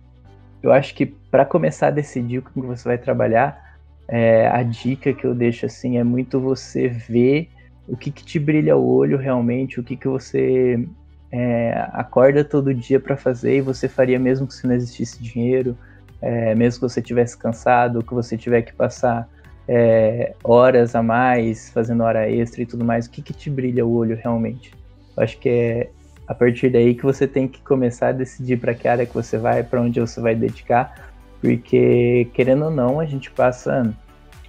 eu 0.63 0.71
acho 0.71 0.95
que 0.95 1.05
para 1.05 1.45
começar 1.45 1.87
a 1.87 1.91
decidir 1.91 2.41
com 2.41 2.61
que 2.61 2.67
você 2.67 2.87
vai 2.87 2.97
trabalhar, 2.97 3.77
é, 4.07 4.47
a 4.47 4.63
dica 4.63 5.13
que 5.13 5.25
eu 5.25 5.35
deixo 5.35 5.65
assim 5.65 5.97
é 5.97 6.03
muito 6.03 6.39
você 6.39 6.87
ver 6.87 7.49
o 7.87 7.95
que, 7.95 8.09
que 8.09 8.23
te 8.23 8.39
brilha 8.39 8.75
o 8.75 8.87
olho 8.87 9.17
realmente, 9.17 9.79
o 9.79 9.83
que, 9.83 9.95
que 9.95 10.07
você 10.07 10.87
é, 11.31 11.87
acorda 11.93 12.43
todo 12.43 12.73
dia 12.73 12.99
para 12.99 13.15
fazer 13.15 13.57
e 13.57 13.61
você 13.61 13.87
faria 13.87 14.17
mesmo 14.17 14.47
que 14.47 14.55
se 14.55 14.65
não 14.65 14.73
existisse 14.73 15.21
dinheiro, 15.21 15.77
é, 16.21 16.55
mesmo 16.55 16.79
que 16.79 16.93
você 16.93 17.01
tivesse 17.01 17.37
cansado, 17.37 18.03
que 18.03 18.13
você 18.13 18.37
tiver 18.37 18.61
que 18.61 18.73
passar 18.73 19.29
é, 19.67 20.33
horas 20.43 20.95
a 20.95 21.03
mais, 21.03 21.69
fazendo 21.71 22.03
hora 22.03 22.29
extra 22.29 22.61
e 22.61 22.65
tudo 22.65 22.85
mais, 22.85 23.05
o 23.05 23.11
que, 23.11 23.21
que 23.21 23.33
te 23.33 23.49
brilha 23.49 23.85
o 23.85 23.93
olho 23.93 24.15
realmente? 24.15 24.73
Eu 25.15 25.23
acho 25.23 25.37
que 25.39 25.49
é 25.49 25.89
a 26.27 26.33
partir 26.33 26.69
daí 26.69 26.93
que 26.93 27.03
você 27.03 27.25
tem 27.25 27.47
que 27.47 27.61
começar 27.61 28.09
a 28.09 28.11
decidir 28.11 28.59
para 28.59 28.73
que 28.73 28.87
área 28.87 29.05
que 29.05 29.13
você 29.13 29.37
vai, 29.37 29.63
para 29.63 29.81
onde 29.81 29.99
você 29.99 30.19
vai 30.19 30.35
dedicar, 30.35 31.09
porque 31.41 32.27
querendo 32.33 32.65
ou 32.65 32.71
não, 32.71 32.99
a 32.99 33.05
gente 33.05 33.31
passa 33.31 33.93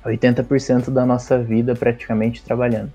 80% 0.04 0.90
da 0.90 1.06
nossa 1.06 1.38
vida 1.38 1.74
praticamente 1.76 2.42
trabalhando. 2.42 2.90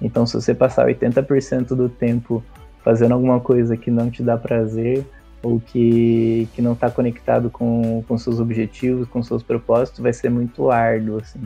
Então, 0.00 0.26
se 0.26 0.34
você 0.34 0.54
passar 0.54 0.86
80% 0.86 1.68
do 1.68 1.88
tempo 1.88 2.42
fazendo 2.82 3.12
alguma 3.12 3.40
coisa 3.40 3.76
que 3.76 3.90
não 3.90 4.10
te 4.10 4.22
dá 4.22 4.36
prazer, 4.36 5.04
ou 5.46 5.60
que, 5.60 6.48
que 6.54 6.60
não 6.60 6.72
está 6.72 6.90
conectado 6.90 7.48
com, 7.48 8.02
com 8.08 8.18
seus 8.18 8.40
objetivos, 8.40 9.08
com 9.08 9.22
seus 9.22 9.44
propósitos, 9.44 10.00
vai 10.00 10.12
ser 10.12 10.28
muito 10.28 10.70
árduo, 10.70 11.18
assim. 11.18 11.40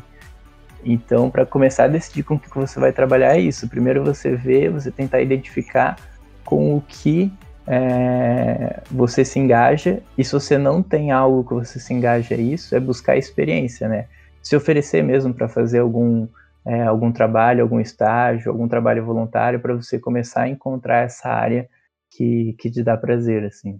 Então, 0.83 1.31
para 1.31 1.45
começar 1.45 1.85
a 1.85 1.89
decidir 1.89 2.23
com 2.23 2.37
o 2.37 2.39
que 2.39 2.49
você 2.49 2.81
vai 2.81 2.93
trabalhar 2.93 3.37
é 3.37 3.41
isso. 3.41 3.69
Primeiro 3.69 4.03
você 4.03 4.35
vê, 4.35 4.71
você 4.71 4.91
tentar 4.91 5.21
identificar 5.21 5.99
com 6.43 6.75
o 6.75 6.81
que 6.81 7.31
é, 7.67 8.81
você 8.91 9.23
se 9.23 9.39
engaja, 9.39 10.03
e 10.17 10.25
se 10.25 10.33
você 10.33 10.57
não 10.57 10.83
tem 10.83 11.11
algo 11.11 11.45
que 11.45 11.53
você 11.53 11.79
se 11.79 11.93
engaja 11.93 12.35
a 12.35 12.39
isso, 12.39 12.75
é 12.75 12.81
buscar 12.81 13.19
experiência, 13.19 13.87
né? 13.87 14.07
Se 14.43 14.57
oferecer 14.57 15.05
mesmo 15.05 15.35
para 15.35 15.47
fazer 15.47 15.81
algum, 15.81 16.27
é, 16.65 16.85
algum 16.85 17.13
trabalho, 17.13 17.63
algum 17.63 17.79
estágio, 17.79 18.51
algum 18.51 18.67
trabalho 18.67 19.05
voluntário, 19.05 19.61
para 19.61 19.75
você 19.75 19.99
começar 19.99 20.45
a 20.45 20.49
encontrar 20.49 21.05
essa 21.05 21.29
área 21.29 21.69
que, 22.11 22.55
que 22.59 22.71
te 22.71 22.83
dá 22.83 22.97
prazer, 22.97 23.45
assim. 23.45 23.79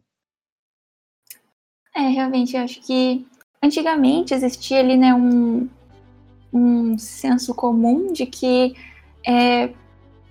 É, 1.95 2.03
realmente, 2.03 2.57
eu 2.57 2.63
acho 2.63 2.81
que 2.81 3.27
antigamente 3.63 4.33
existia 4.33 4.81
ali, 4.81 4.97
né, 4.97 5.13
um, 5.15 5.69
um 6.53 6.97
senso 6.99 7.55
comum 7.55 8.13
de 8.13 8.27
que 8.27 8.75
é, 9.27 9.71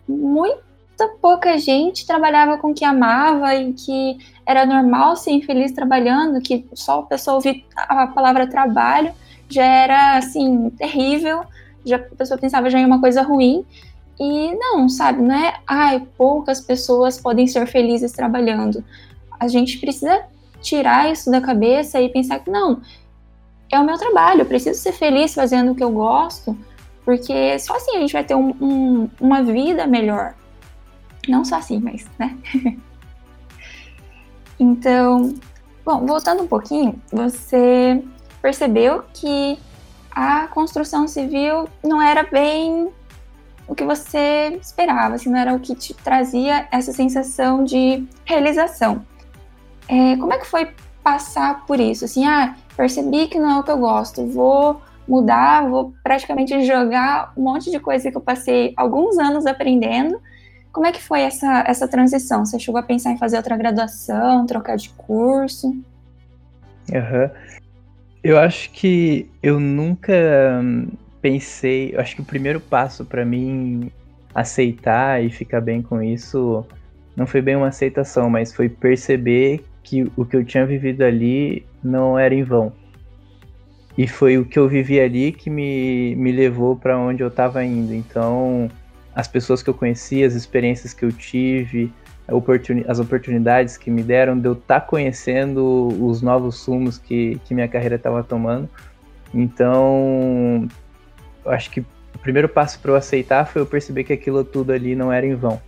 muita 0.07 1.07
pouca 1.21 1.57
gente 1.57 2.05
trabalhava 2.05 2.57
com 2.57 2.71
o 2.71 2.73
que 2.73 2.83
amava 2.83 3.53
e 3.55 3.73
que 3.73 4.17
era 4.45 4.65
normal 4.65 5.15
ser 5.15 5.31
infeliz 5.31 5.71
trabalhando, 5.71 6.41
que 6.41 6.65
só 6.73 6.99
a 6.99 7.03
pessoa 7.03 7.35
ouvir 7.35 7.65
a 7.75 8.07
palavra 8.07 8.47
trabalho 8.47 9.13
já 9.47 9.63
era, 9.63 10.17
assim, 10.17 10.69
terrível, 10.71 11.43
já, 11.85 11.97
a 11.97 11.99
pessoa 11.99 12.39
pensava 12.39 12.69
já 12.69 12.79
em 12.79 12.85
uma 12.85 12.99
coisa 12.99 13.21
ruim, 13.21 13.65
e 14.19 14.53
não, 14.55 14.89
sabe, 14.89 15.21
não 15.21 15.33
é, 15.33 15.55
ai, 15.65 16.05
poucas 16.17 16.59
pessoas 16.59 17.19
podem 17.19 17.47
ser 17.47 17.65
felizes 17.67 18.11
trabalhando. 18.11 18.83
A 19.39 19.47
gente 19.47 19.79
precisa 19.79 20.25
tirar 20.61 21.11
isso 21.11 21.31
da 21.31 21.41
cabeça 21.41 22.01
e 22.01 22.09
pensar 22.09 22.39
que 22.39 22.49
não, 22.49 22.81
é 23.71 23.79
o 23.79 23.85
meu 23.85 23.97
trabalho, 23.97 24.41
eu 24.41 24.45
preciso 24.45 24.79
ser 24.79 24.91
feliz 24.91 25.33
fazendo 25.33 25.71
o 25.71 25.75
que 25.75 25.83
eu 25.83 25.91
gosto, 25.91 26.57
porque 27.05 27.57
só 27.59 27.75
assim 27.75 27.97
a 27.97 27.99
gente 27.99 28.13
vai 28.13 28.23
ter 28.23 28.35
um, 28.35 28.49
um, 28.61 29.09
uma 29.19 29.43
vida 29.43 29.85
melhor. 29.87 30.33
Não 31.27 31.43
só 31.45 31.57
assim, 31.57 31.79
mas, 31.79 32.07
né? 32.17 32.35
então, 34.59 35.33
Bom, 35.89 36.05
voltando 36.05 36.43
um 36.43 36.47
pouquinho, 36.47 37.01
você 37.11 37.99
percebeu 38.43 39.03
que 39.11 39.57
a 40.11 40.45
construção 40.45 41.07
civil 41.07 41.67
não 41.83 41.99
era 41.99 42.21
bem 42.21 42.89
o 43.67 43.73
que 43.73 43.83
você 43.83 44.59
esperava, 44.61 45.15
assim, 45.15 45.31
não 45.31 45.39
era 45.39 45.51
o 45.51 45.59
que 45.59 45.73
te 45.73 45.95
trazia 45.95 46.67
essa 46.71 46.93
sensação 46.93 47.63
de 47.63 48.07
realização. 48.23 49.03
É, 49.89 50.15
como 50.17 50.31
é 50.31 50.37
que 50.37 50.45
foi 50.45 50.69
passar 51.03 51.65
por 51.65 51.79
isso? 51.79 52.05
Assim, 52.05 52.25
ah, 52.25 52.55
percebi 52.77 53.27
que 53.27 53.39
não 53.39 53.49
é 53.49 53.59
o 53.59 53.63
que 53.63 53.71
eu 53.71 53.77
gosto, 53.79 54.25
vou 54.27 54.79
mudar, 55.07 55.67
vou 55.67 55.91
praticamente 56.03 56.63
jogar 56.63 57.33
um 57.35 57.41
monte 57.41 57.71
de 57.71 57.79
coisa 57.79 58.11
que 58.11 58.15
eu 58.15 58.21
passei 58.21 58.73
alguns 58.77 59.17
anos 59.17 59.47
aprendendo. 59.47 60.21
Como 60.71 60.85
é 60.85 60.91
que 60.91 61.01
foi 61.01 61.21
essa, 61.21 61.63
essa 61.65 61.87
transição? 61.87 62.45
Você 62.45 62.59
chegou 62.59 62.79
a 62.79 62.83
pensar 62.83 63.11
em 63.11 63.17
fazer 63.17 63.37
outra 63.37 63.57
graduação, 63.57 64.45
trocar 64.45 64.77
de 64.77 64.89
curso? 64.89 65.69
Uhum. 65.69 67.29
Eu 68.23 68.37
acho 68.37 68.69
que 68.71 69.27
eu 69.41 69.59
nunca 69.59 70.13
hum, 70.61 70.87
pensei. 71.19 71.95
Eu 71.95 71.99
acho 71.99 72.15
que 72.15 72.21
o 72.21 72.25
primeiro 72.25 72.59
passo 72.59 73.03
para 73.03 73.25
mim 73.25 73.91
aceitar 74.35 75.23
e 75.23 75.31
ficar 75.31 75.61
bem 75.61 75.81
com 75.81 76.03
isso 76.03 76.63
não 77.15 77.25
foi 77.25 77.41
bem 77.41 77.55
uma 77.55 77.69
aceitação, 77.69 78.29
mas 78.29 78.53
foi 78.53 78.69
perceber 78.69 79.63
que 79.89 80.11
o 80.15 80.23
que 80.23 80.35
eu 80.35 80.45
tinha 80.45 80.67
vivido 80.67 81.01
ali 81.01 81.65
não 81.83 82.17
era 82.17 82.35
em 82.35 82.43
vão. 82.43 82.71
E 83.97 84.07
foi 84.07 84.37
o 84.37 84.45
que 84.45 84.59
eu 84.59 84.69
vivi 84.69 84.99
ali 84.99 85.31
que 85.31 85.49
me, 85.49 86.15
me 86.15 86.31
levou 86.31 86.75
para 86.75 86.97
onde 86.97 87.23
eu 87.23 87.27
estava 87.27 87.65
indo. 87.65 87.91
Então, 87.91 88.69
as 89.15 89.27
pessoas 89.27 89.63
que 89.63 89.69
eu 89.69 89.73
conheci, 89.73 90.23
as 90.23 90.35
experiências 90.35 90.93
que 90.93 91.03
eu 91.03 91.11
tive, 91.11 91.91
as 92.87 92.99
oportunidades 92.99 93.77
que 93.77 93.89
me 93.89 94.03
deram 94.03 94.37
de 94.37 94.47
eu 94.47 94.53
estar 94.53 94.81
tá 94.81 94.85
conhecendo 94.85 95.87
os 95.99 96.21
novos 96.21 96.57
sumos 96.57 96.99
que, 96.99 97.41
que 97.43 97.55
minha 97.55 97.67
carreira 97.67 97.95
estava 97.95 98.23
tomando. 98.23 98.69
Então, 99.33 100.67
eu 101.43 101.51
acho 101.51 101.71
que 101.71 101.79
o 101.81 102.19
primeiro 102.21 102.47
passo 102.47 102.79
para 102.79 102.91
eu 102.91 102.95
aceitar 102.95 103.45
foi 103.45 103.63
eu 103.63 103.65
perceber 103.65 104.03
que 104.03 104.13
aquilo 104.13 104.43
tudo 104.43 104.71
ali 104.71 104.95
não 104.95 105.11
era 105.11 105.25
em 105.25 105.33
vão. 105.33 105.59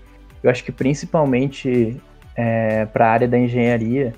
Eu 0.43 0.51
acho 0.51 0.63
que 0.63 0.71
principalmente 0.71 1.99
é, 2.35 2.85
para 2.85 3.07
a 3.07 3.11
área 3.11 3.27
da 3.27 3.37
engenharia, 3.37 4.13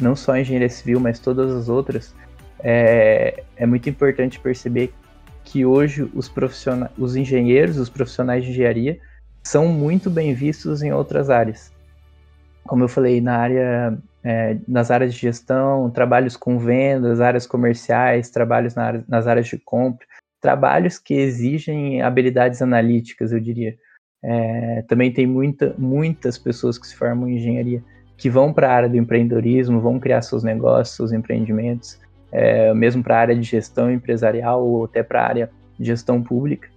não 0.00 0.14
só 0.14 0.32
a 0.32 0.40
engenharia 0.40 0.68
civil, 0.68 1.00
mas 1.00 1.18
todas 1.18 1.52
as 1.52 1.68
outras, 1.68 2.14
é, 2.60 3.42
é 3.56 3.66
muito 3.66 3.88
importante 3.88 4.40
perceber 4.40 4.92
que 5.44 5.64
hoje 5.64 6.08
os, 6.14 6.28
profissionais, 6.28 6.92
os 6.98 7.16
engenheiros, 7.16 7.78
os 7.78 7.88
profissionais 7.88 8.44
de 8.44 8.50
engenharia, 8.50 8.98
são 9.42 9.66
muito 9.68 10.10
bem 10.10 10.34
vistos 10.34 10.82
em 10.82 10.92
outras 10.92 11.30
áreas. 11.30 11.72
Como 12.64 12.84
eu 12.84 12.88
falei, 12.88 13.20
na 13.20 13.36
área, 13.36 13.98
é, 14.22 14.58
nas 14.68 14.90
áreas 14.90 15.14
de 15.14 15.20
gestão, 15.20 15.90
trabalhos 15.90 16.36
com 16.36 16.58
vendas, 16.58 17.20
áreas 17.20 17.46
comerciais, 17.46 18.30
trabalhos 18.30 18.74
na 18.74 18.84
área, 18.84 19.04
nas 19.08 19.26
áreas 19.26 19.46
de 19.46 19.56
compra, 19.58 20.06
trabalhos 20.40 20.98
que 20.98 21.14
exigem 21.14 22.02
habilidades 22.02 22.60
analíticas, 22.60 23.32
eu 23.32 23.40
diria. 23.40 23.76
É, 24.22 24.82
também 24.88 25.12
tem 25.12 25.26
muita, 25.26 25.74
muitas 25.78 26.36
pessoas 26.36 26.76
que 26.76 26.86
se 26.86 26.96
formam 26.96 27.28
em 27.28 27.36
engenharia 27.36 27.82
que 28.18 28.28
vão 28.28 28.52
para 28.52 28.68
a 28.68 28.74
área 28.74 28.88
do 28.88 28.96
empreendedorismo, 28.96 29.80
vão 29.80 30.00
criar 30.00 30.22
seus 30.22 30.42
negócios, 30.42 30.96
seus 30.96 31.12
empreendimentos, 31.12 32.00
é, 32.32 32.74
mesmo 32.74 33.02
para 33.02 33.16
a 33.16 33.20
área 33.20 33.34
de 33.34 33.42
gestão 33.42 33.90
empresarial 33.90 34.66
ou 34.66 34.84
até 34.84 35.04
para 35.04 35.22
a 35.22 35.26
área 35.26 35.50
de 35.78 35.86
gestão 35.86 36.20
pública. 36.20 36.68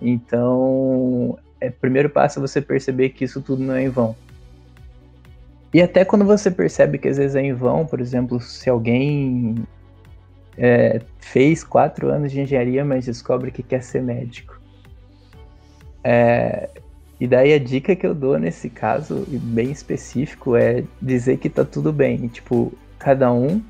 Então, 0.00 1.38
é, 1.58 1.70
primeiro 1.70 2.10
passo 2.10 2.38
é 2.38 2.42
você 2.42 2.60
perceber 2.60 3.10
que 3.10 3.24
isso 3.24 3.40
tudo 3.40 3.62
não 3.62 3.74
é 3.74 3.82
em 3.82 3.88
vão. 3.88 4.14
E 5.72 5.80
até 5.80 6.04
quando 6.04 6.24
você 6.24 6.50
percebe 6.50 6.98
que 6.98 7.08
às 7.08 7.16
vezes 7.16 7.34
é 7.34 7.40
em 7.40 7.54
vão, 7.54 7.86
por 7.86 8.00
exemplo, 8.00 8.38
se 8.38 8.68
alguém 8.68 9.54
é, 10.58 11.00
fez 11.18 11.64
quatro 11.64 12.10
anos 12.10 12.30
de 12.30 12.40
engenharia, 12.42 12.84
mas 12.84 13.06
descobre 13.06 13.50
que 13.50 13.62
quer 13.62 13.82
ser 13.82 14.02
médico. 14.02 14.60
É, 16.04 16.68
e 17.20 17.26
daí 17.26 17.52
a 17.52 17.58
dica 17.58 17.94
que 17.94 18.06
eu 18.06 18.14
dou 18.14 18.38
nesse 18.38 18.70
caso, 18.70 19.26
bem 19.28 19.70
específico, 19.70 20.56
é 20.56 20.82
dizer 21.02 21.36
que 21.36 21.50
tá 21.50 21.66
tudo 21.66 21.92
bem. 21.92 22.28
Tipo, 22.28 22.72
cada 22.98 23.30
um 23.30 23.60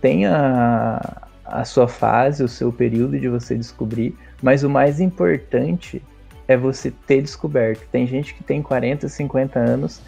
tem 0.00 0.26
a, 0.26 1.28
a 1.44 1.64
sua 1.64 1.86
fase, 1.86 2.42
o 2.42 2.48
seu 2.48 2.72
período 2.72 3.20
de 3.20 3.28
você 3.28 3.54
descobrir, 3.54 4.16
mas 4.42 4.64
o 4.64 4.68
mais 4.68 4.98
importante 4.98 6.02
é 6.48 6.56
você 6.56 6.92
ter 7.06 7.22
descoberto. 7.22 7.86
Tem 7.92 8.04
gente 8.04 8.34
que 8.34 8.42
tem 8.42 8.60
40, 8.60 9.08
50 9.08 9.60
anos 9.60 10.00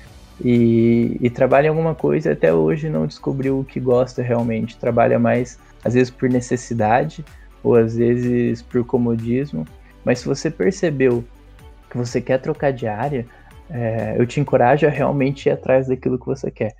e, 0.44 1.16
e, 1.20 1.30
trabalha 1.30 1.66
em 1.66 1.70
alguma 1.70 1.94
coisa 1.94 2.30
e 2.30 2.32
até 2.32 2.52
hoje 2.52 2.88
não 2.90 3.06
descobriu 3.06 3.60
o 3.60 3.64
que 3.64 3.78
gosta 3.78 4.20
realmente. 4.20 4.76
Trabalha 4.76 5.16
mais, 5.16 5.60
às 5.84 5.94
vezes, 5.94 6.10
por 6.10 6.28
necessidade 6.28 7.24
ou 7.62 7.76
às 7.76 7.96
vezes 7.96 8.62
por 8.62 8.84
comodismo. 8.84 9.64
Mas 10.04 10.18
se 10.18 10.26
você 10.26 10.50
percebeu 10.50 11.24
que 11.94 11.98
você 11.98 12.20
quer 12.20 12.38
trocar 12.38 12.72
de 12.72 12.88
área, 12.88 13.24
é, 13.70 14.16
eu 14.18 14.26
te 14.26 14.40
encorajo 14.40 14.84
a 14.84 14.90
realmente 14.90 15.48
ir 15.48 15.52
atrás 15.52 15.86
daquilo 15.86 16.18
que 16.18 16.26
você 16.26 16.50
quer. 16.50 16.74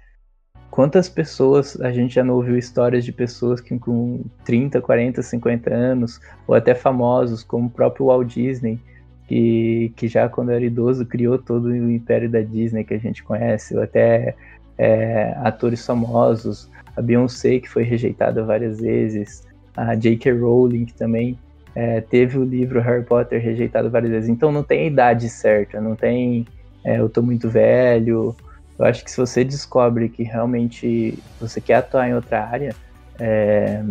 Quantas 0.72 1.08
pessoas 1.08 1.80
a 1.80 1.92
gente 1.92 2.16
já 2.16 2.24
não 2.24 2.34
ouviu 2.34 2.58
histórias 2.58 3.04
de 3.04 3.12
pessoas 3.12 3.60
que 3.60 3.78
com 3.78 4.24
30, 4.44 4.80
40, 4.80 5.22
50 5.22 5.72
anos, 5.72 6.20
ou 6.48 6.54
até 6.54 6.74
famosos, 6.74 7.44
como 7.44 7.68
o 7.68 7.70
próprio 7.70 8.06
Walt 8.06 8.34
Disney, 8.34 8.80
que, 9.28 9.92
que 9.94 10.08
já 10.08 10.28
quando 10.28 10.50
era 10.50 10.64
idoso 10.64 11.06
criou 11.06 11.38
todo 11.38 11.66
o 11.66 11.90
império 11.90 12.28
da 12.28 12.40
Disney 12.40 12.82
que 12.82 12.94
a 12.94 12.98
gente 12.98 13.22
conhece, 13.22 13.76
ou 13.76 13.82
até 13.84 14.34
é, 14.76 15.32
atores 15.44 15.86
famosos, 15.86 16.68
a 16.96 17.00
Beyoncé, 17.00 17.60
que 17.60 17.68
foi 17.68 17.84
rejeitada 17.84 18.44
várias 18.44 18.80
vezes, 18.80 19.46
a 19.76 19.94
J.K. 19.94 20.32
Rowling, 20.32 20.86
também 20.86 21.38
é, 21.74 22.00
teve 22.00 22.38
o 22.38 22.44
livro 22.44 22.80
Harry 22.80 23.04
Potter 23.04 23.42
rejeitado 23.42 23.90
várias 23.90 24.10
vezes. 24.10 24.30
Então 24.30 24.52
não 24.52 24.62
tem 24.62 24.86
idade 24.86 25.28
certa, 25.28 25.80
não 25.80 25.96
tem 25.96 26.46
é, 26.84 26.98
eu 26.98 27.08
tô 27.08 27.22
muito 27.22 27.48
velho, 27.48 28.36
eu 28.78 28.84
acho 28.84 29.02
que 29.04 29.10
se 29.10 29.16
você 29.16 29.42
descobre 29.42 30.08
que 30.08 30.22
realmente 30.22 31.18
você 31.40 31.60
quer 31.60 31.76
atuar 31.76 32.08
em 32.08 32.14
outra 32.14 32.44
área, 32.44 32.74
é, 33.18 33.82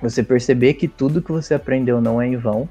você 0.00 0.22
perceber 0.22 0.74
que 0.74 0.88
tudo 0.88 1.22
que 1.22 1.30
você 1.30 1.54
aprendeu 1.54 2.00
não 2.00 2.20
é 2.20 2.26
em 2.26 2.36
vão 2.36 2.68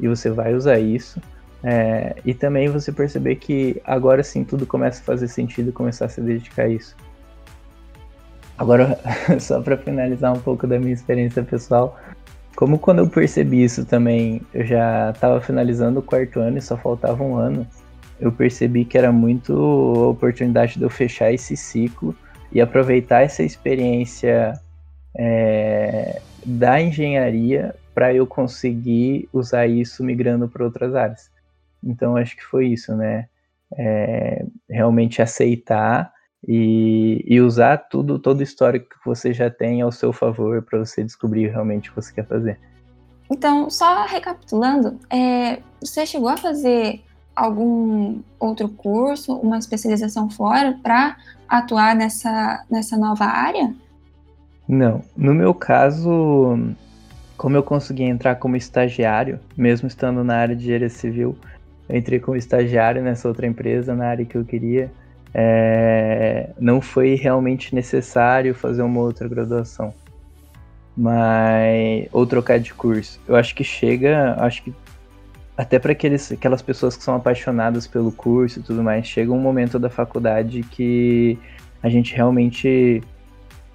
e 0.00 0.08
você 0.08 0.30
vai 0.30 0.54
usar 0.54 0.78
isso. 0.78 1.20
É, 1.64 2.16
e 2.24 2.34
também 2.34 2.68
você 2.68 2.90
perceber 2.90 3.36
que 3.36 3.80
agora 3.84 4.22
sim 4.24 4.42
tudo 4.42 4.66
começa 4.66 5.00
a 5.00 5.04
fazer 5.04 5.28
sentido 5.28 5.72
começar 5.72 6.06
a 6.06 6.08
se 6.08 6.20
dedicar 6.20 6.64
a 6.64 6.68
isso. 6.68 6.96
Agora, 8.58 8.98
só 9.38 9.60
para 9.60 9.76
finalizar 9.76 10.32
um 10.32 10.40
pouco 10.40 10.66
da 10.66 10.78
minha 10.78 10.92
experiência 10.92 11.42
pessoal, 11.42 11.98
como 12.56 12.78
quando 12.78 12.98
eu 13.00 13.08
percebi 13.08 13.64
isso 13.64 13.84
também, 13.84 14.42
eu 14.52 14.64
já 14.64 15.10
estava 15.10 15.40
finalizando 15.40 16.00
o 16.00 16.02
quarto 16.02 16.40
ano 16.40 16.58
e 16.58 16.62
só 16.62 16.76
faltava 16.76 17.22
um 17.22 17.36
ano 17.36 17.66
eu 18.22 18.30
percebi 18.30 18.84
que 18.84 18.96
era 18.96 19.10
muito 19.10 19.52
a 19.52 20.08
oportunidade 20.10 20.78
de 20.78 20.82
eu 20.84 20.88
fechar 20.88 21.32
esse 21.32 21.56
ciclo 21.56 22.14
e 22.52 22.60
aproveitar 22.60 23.22
essa 23.22 23.42
experiência 23.42 24.52
é, 25.18 26.22
da 26.46 26.80
engenharia 26.80 27.74
para 27.92 28.14
eu 28.14 28.24
conseguir 28.24 29.28
usar 29.32 29.66
isso 29.66 30.04
migrando 30.04 30.48
para 30.48 30.64
outras 30.64 30.94
áreas. 30.94 31.32
Então 31.82 32.16
acho 32.16 32.36
que 32.36 32.44
foi 32.44 32.68
isso, 32.68 32.94
né? 32.94 33.26
É, 33.76 34.44
realmente 34.70 35.20
aceitar 35.20 36.12
e, 36.46 37.24
e, 37.26 37.40
usar 37.40 37.76
tudo, 37.76 38.18
todo 38.18 38.40
o 38.40 38.42
histórico 38.42 38.90
que 38.90 39.04
você 39.04 39.32
já 39.32 39.48
tem 39.48 39.80
ao 39.80 39.92
seu 39.92 40.12
favor 40.12 40.62
para 40.62 40.78
você 40.78 41.04
descobrir 41.04 41.48
realmente 41.48 41.88
o 41.88 41.94
que 41.94 42.02
você 42.02 42.12
quer 42.12 42.26
fazer. 42.26 42.58
Então, 43.30 43.70
só 43.70 44.04
recapitulando, 44.04 44.98
é, 45.08 45.60
você 45.80 46.04
chegou 46.04 46.28
a 46.28 46.36
fazer 46.36 47.00
algum 47.34 48.20
outro 48.38 48.68
curso, 48.68 49.34
uma 49.36 49.58
especialização 49.58 50.28
fora 50.28 50.78
para 50.82 51.16
atuar 51.48 51.94
nessa, 51.94 52.64
nessa 52.70 52.96
nova 52.96 53.24
área? 53.24 53.74
Não. 54.68 55.02
No 55.16 55.34
meu 55.34 55.54
caso, 55.54 56.58
como 57.36 57.56
eu 57.56 57.62
consegui 57.62 58.04
entrar 58.04 58.36
como 58.36 58.56
estagiário, 58.56 59.40
mesmo 59.56 59.88
estando 59.88 60.22
na 60.22 60.36
área 60.36 60.54
de 60.54 60.62
engenharia 60.64 60.88
civil, 60.88 61.36
eu 61.88 61.96
entrei 61.96 62.20
como 62.20 62.36
estagiário 62.36 63.02
nessa 63.02 63.28
outra 63.28 63.46
empresa, 63.46 63.94
na 63.94 64.06
área 64.06 64.24
que 64.24 64.36
eu 64.36 64.44
queria. 64.44 64.90
É, 65.34 66.50
não 66.58 66.80
foi 66.80 67.14
realmente 67.14 67.74
necessário 67.74 68.54
fazer 68.54 68.82
uma 68.82 69.00
outra 69.00 69.26
graduação, 69.26 69.94
mas 70.96 72.06
ou 72.12 72.26
trocar 72.26 72.58
de 72.58 72.74
curso. 72.74 73.20
Eu 73.26 73.36
acho 73.36 73.54
que 73.54 73.64
chega, 73.64 74.36
acho 74.38 74.62
que 74.62 74.74
até 75.56 75.78
para 75.78 75.92
aquelas 75.92 76.62
pessoas 76.62 76.96
que 76.96 77.04
são 77.04 77.14
apaixonadas 77.14 77.86
pelo 77.86 78.10
curso 78.10 78.60
e 78.60 78.62
tudo 78.62 78.82
mais, 78.82 79.06
chega 79.06 79.30
um 79.32 79.38
momento 79.38 79.78
da 79.78 79.90
faculdade 79.90 80.62
que 80.62 81.38
a 81.82 81.88
gente 81.88 82.14
realmente 82.14 83.02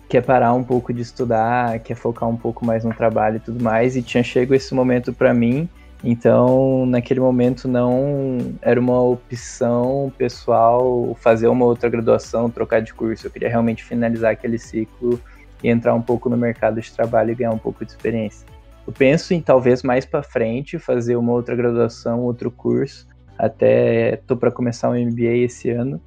quer 0.09 0.21
parar 0.23 0.53
um 0.53 0.63
pouco 0.63 0.93
de 0.93 1.01
estudar, 1.01 1.79
quer 1.79 1.95
focar 1.95 2.29
um 2.29 2.37
pouco 2.37 2.65
mais 2.65 2.83
no 2.83 2.93
trabalho 2.93 3.37
e 3.37 3.39
tudo 3.39 3.63
mais, 3.63 3.95
e 3.95 4.01
tinha 4.01 4.23
chegado 4.23 4.55
esse 4.55 4.73
momento 4.73 5.13
para 5.13 5.33
mim, 5.33 5.67
então 6.03 6.85
naquele 6.85 7.19
momento 7.19 7.67
não 7.67 8.55
era 8.61 8.79
uma 8.79 9.01
opção 9.01 10.11
pessoal 10.17 11.15
fazer 11.19 11.47
uma 11.47 11.65
outra 11.65 11.89
graduação, 11.89 12.49
trocar 12.49 12.81
de 12.81 12.93
curso, 12.93 13.27
eu 13.27 13.31
queria 13.31 13.49
realmente 13.49 13.83
finalizar 13.83 14.31
aquele 14.31 14.57
ciclo 14.57 15.19
e 15.63 15.69
entrar 15.69 15.93
um 15.93 16.01
pouco 16.01 16.29
no 16.29 16.37
mercado 16.37 16.79
de 16.79 16.91
trabalho 16.91 17.31
e 17.31 17.35
ganhar 17.35 17.51
um 17.51 17.57
pouco 17.57 17.83
de 17.83 17.91
experiência. 17.91 18.45
Eu 18.85 18.93
penso 18.93 19.33
em 19.33 19.41
talvez 19.41 19.83
mais 19.83 20.05
para 20.05 20.23
frente 20.23 20.79
fazer 20.79 21.17
uma 21.17 21.33
outra 21.33 21.55
graduação, 21.55 22.21
outro 22.21 22.49
curso. 22.49 23.05
Até 23.37 24.17
tô 24.25 24.37
para 24.37 24.49
começar 24.49 24.89
um 24.89 24.93
MBA 24.93 25.43
esse 25.43 25.69
ano. 25.69 26.01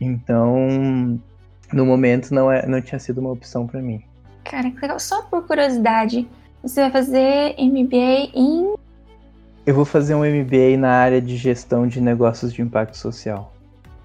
Então, 0.00 1.20
no 1.72 1.84
momento 1.84 2.32
não 2.32 2.50
é, 2.50 2.66
não 2.66 2.80
tinha 2.80 2.98
sido 2.98 3.18
uma 3.18 3.30
opção 3.30 3.66
para 3.66 3.82
mim. 3.82 4.02
Cara, 4.44 4.70
que 4.70 4.80
legal. 4.80 4.98
Só 4.98 5.22
por 5.22 5.46
curiosidade, 5.46 6.26
você 6.62 6.82
vai 6.82 6.90
fazer 6.90 7.54
MBA 7.58 8.30
em 8.34 8.74
eu 9.66 9.74
vou 9.74 9.84
fazer 9.84 10.14
um 10.14 10.20
MBA 10.20 10.78
na 10.78 10.92
área 10.92 11.20
de 11.20 11.36
gestão 11.36 11.88
de 11.88 12.00
negócios 12.00 12.52
de 12.52 12.62
impacto 12.62 12.96
social. 12.96 13.52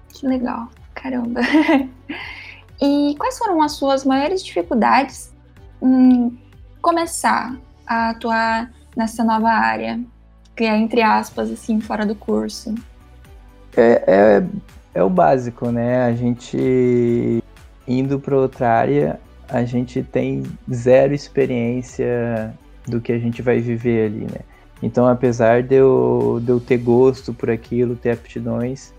Que 0.08 0.26
legal, 0.26 0.68
caramba. 0.92 1.40
e 2.82 3.14
quais 3.16 3.38
foram 3.38 3.62
as 3.62 3.72
suas 3.72 4.04
maiores 4.04 4.44
dificuldades 4.44 5.32
em 5.80 6.36
começar 6.80 7.56
a 7.86 8.10
atuar 8.10 8.72
nessa 8.96 9.22
nova 9.22 9.50
área? 9.50 10.00
Que 10.56 10.64
é, 10.64 10.76
entre 10.76 11.00
aspas, 11.00 11.48
assim, 11.48 11.80
fora 11.80 12.04
do 12.04 12.16
curso. 12.16 12.74
É, 13.76 14.02
é, 14.06 14.46
é 14.94 15.02
o 15.02 15.08
básico, 15.08 15.70
né? 15.70 16.04
A 16.04 16.12
gente 16.12 17.42
indo 17.86 18.18
para 18.18 18.36
outra 18.36 18.68
área, 18.68 19.20
a 19.48 19.64
gente 19.64 20.02
tem 20.02 20.42
zero 20.72 21.14
experiência 21.14 22.52
do 22.86 23.00
que 23.00 23.12
a 23.12 23.18
gente 23.18 23.42
vai 23.42 23.60
viver 23.60 24.06
ali, 24.06 24.24
né? 24.24 24.40
Então, 24.82 25.06
apesar 25.06 25.62
de 25.62 25.76
eu, 25.76 26.40
de 26.42 26.50
eu 26.50 26.58
ter 26.58 26.78
gosto 26.78 27.32
por 27.32 27.48
aquilo, 27.48 27.94
ter 27.94 28.10
aptidões, 28.10 28.92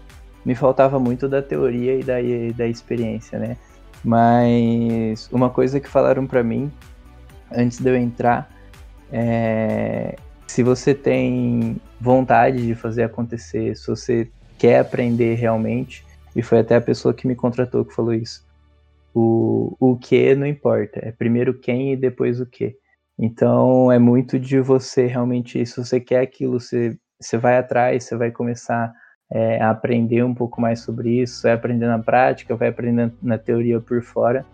me 0.46 0.56
faltava 0.56 1.00
muito 1.00 1.28
da 1.28 1.42
teoria 1.42 2.00
e 2.00 2.04
da, 2.04 2.16
da 2.56 2.68
experiência, 2.68 3.38
né? 3.38 3.58
Mas 4.04 5.30
uma 5.32 5.50
coisa 5.50 5.80
que 5.80 5.88
falaram 5.88 6.26
para 6.26 6.44
mim 6.44 6.72
antes 7.52 7.80
de 7.80 7.90
eu 7.90 7.96
entrar 7.96 8.50
é 9.12 10.16
se 10.48 10.62
você 10.62 10.94
tem 10.94 11.78
vontade 12.00 12.66
de 12.66 12.76
fazer 12.76 13.04
acontecer, 13.04 13.76
se 13.76 13.88
você 13.88 14.30
quer 14.58 14.80
aprender 14.80 15.34
realmente, 15.34 16.06
e 16.36 16.44
foi 16.44 16.60
até 16.60 16.76
a 16.76 16.82
pessoa 16.82 17.14
que 17.14 17.28
me 17.28 17.36
contratou 17.36 17.84
que 17.84 17.94
falou 17.94 18.14
isso. 18.14 18.46
O, 19.16 19.76
o 19.80 19.98
que 19.98 20.36
não 20.36 20.46
importa, 20.46 21.00
é 21.02 21.12
primeiro 21.12 21.54
quem 21.54 21.94
e 21.94 21.98
depois 21.98 22.40
o 22.40 22.46
que. 22.46 22.78
Então 23.18 23.92
é 23.92 24.00
muito 24.00 24.40
de 24.40 24.60
você 24.60 25.06
realmente, 25.06 25.66
se 25.66 25.78
você 25.78 26.00
quer 26.00 26.22
aquilo, 26.22 26.60
você, 26.60 26.98
você 27.20 27.38
vai 27.38 27.58
atrás, 27.58 28.04
você 28.04 28.16
vai 28.16 28.32
começar 28.32 28.94
é, 29.32 29.62
a 29.62 29.70
aprender 29.70 30.24
um 30.24 30.34
pouco 30.34 30.60
mais 30.60 30.82
sobre 30.82 31.22
isso, 31.22 31.44
vai 31.44 31.54
aprender 31.54 31.88
na 31.88 32.00
prática, 32.00 32.56
vai 32.56 32.70
aprender 32.70 33.12
na 33.22 33.38
teoria 33.38 33.80
por 33.80 34.02
fora. 34.02 34.46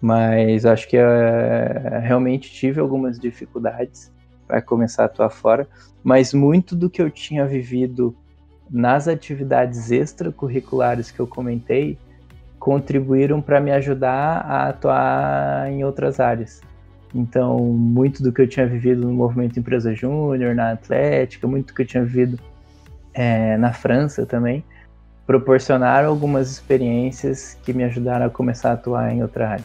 Mas 0.00 0.64
acho 0.64 0.88
que 0.88 0.96
é, 0.96 2.00
realmente 2.02 2.50
tive 2.50 2.80
algumas 2.80 3.18
dificuldades 3.18 4.12
para 4.46 4.62
começar 4.62 5.04
a 5.04 5.06
atuar 5.06 5.30
fora, 5.30 5.68
mas 6.02 6.32
muito 6.32 6.74
do 6.74 6.90
que 6.90 7.00
eu 7.00 7.10
tinha 7.10 7.46
vivido 7.46 8.16
nas 8.68 9.08
atividades 9.08 9.90
extracurriculares 9.90 11.10
que 11.10 11.20
eu 11.20 11.26
comentei 11.26 11.98
contribuíram 12.58 13.40
para 13.40 13.60
me 13.60 13.72
ajudar 13.72 14.38
a 14.46 14.68
atuar 14.68 15.70
em 15.70 15.82
outras 15.82 16.20
áreas. 16.20 16.60
Então, 17.14 17.58
muito 17.58 18.22
do 18.22 18.32
que 18.32 18.42
eu 18.42 18.48
tinha 18.48 18.66
vivido 18.66 19.06
no 19.06 19.12
movimento 19.12 19.58
Empresa 19.58 19.94
Júnior, 19.94 20.54
na 20.54 20.72
Atlética, 20.72 21.46
muito 21.46 21.68
do 21.68 21.74
que 21.74 21.82
eu 21.82 21.86
tinha 21.86 22.04
vivido 22.04 22.38
é, 23.12 23.56
na 23.56 23.72
França 23.72 24.24
também, 24.24 24.64
proporcionaram 25.26 26.08
algumas 26.08 26.50
experiências 26.50 27.56
que 27.62 27.72
me 27.72 27.84
ajudaram 27.84 28.26
a 28.26 28.30
começar 28.30 28.70
a 28.70 28.72
atuar 28.74 29.12
em 29.12 29.22
outra 29.22 29.50
área. 29.50 29.64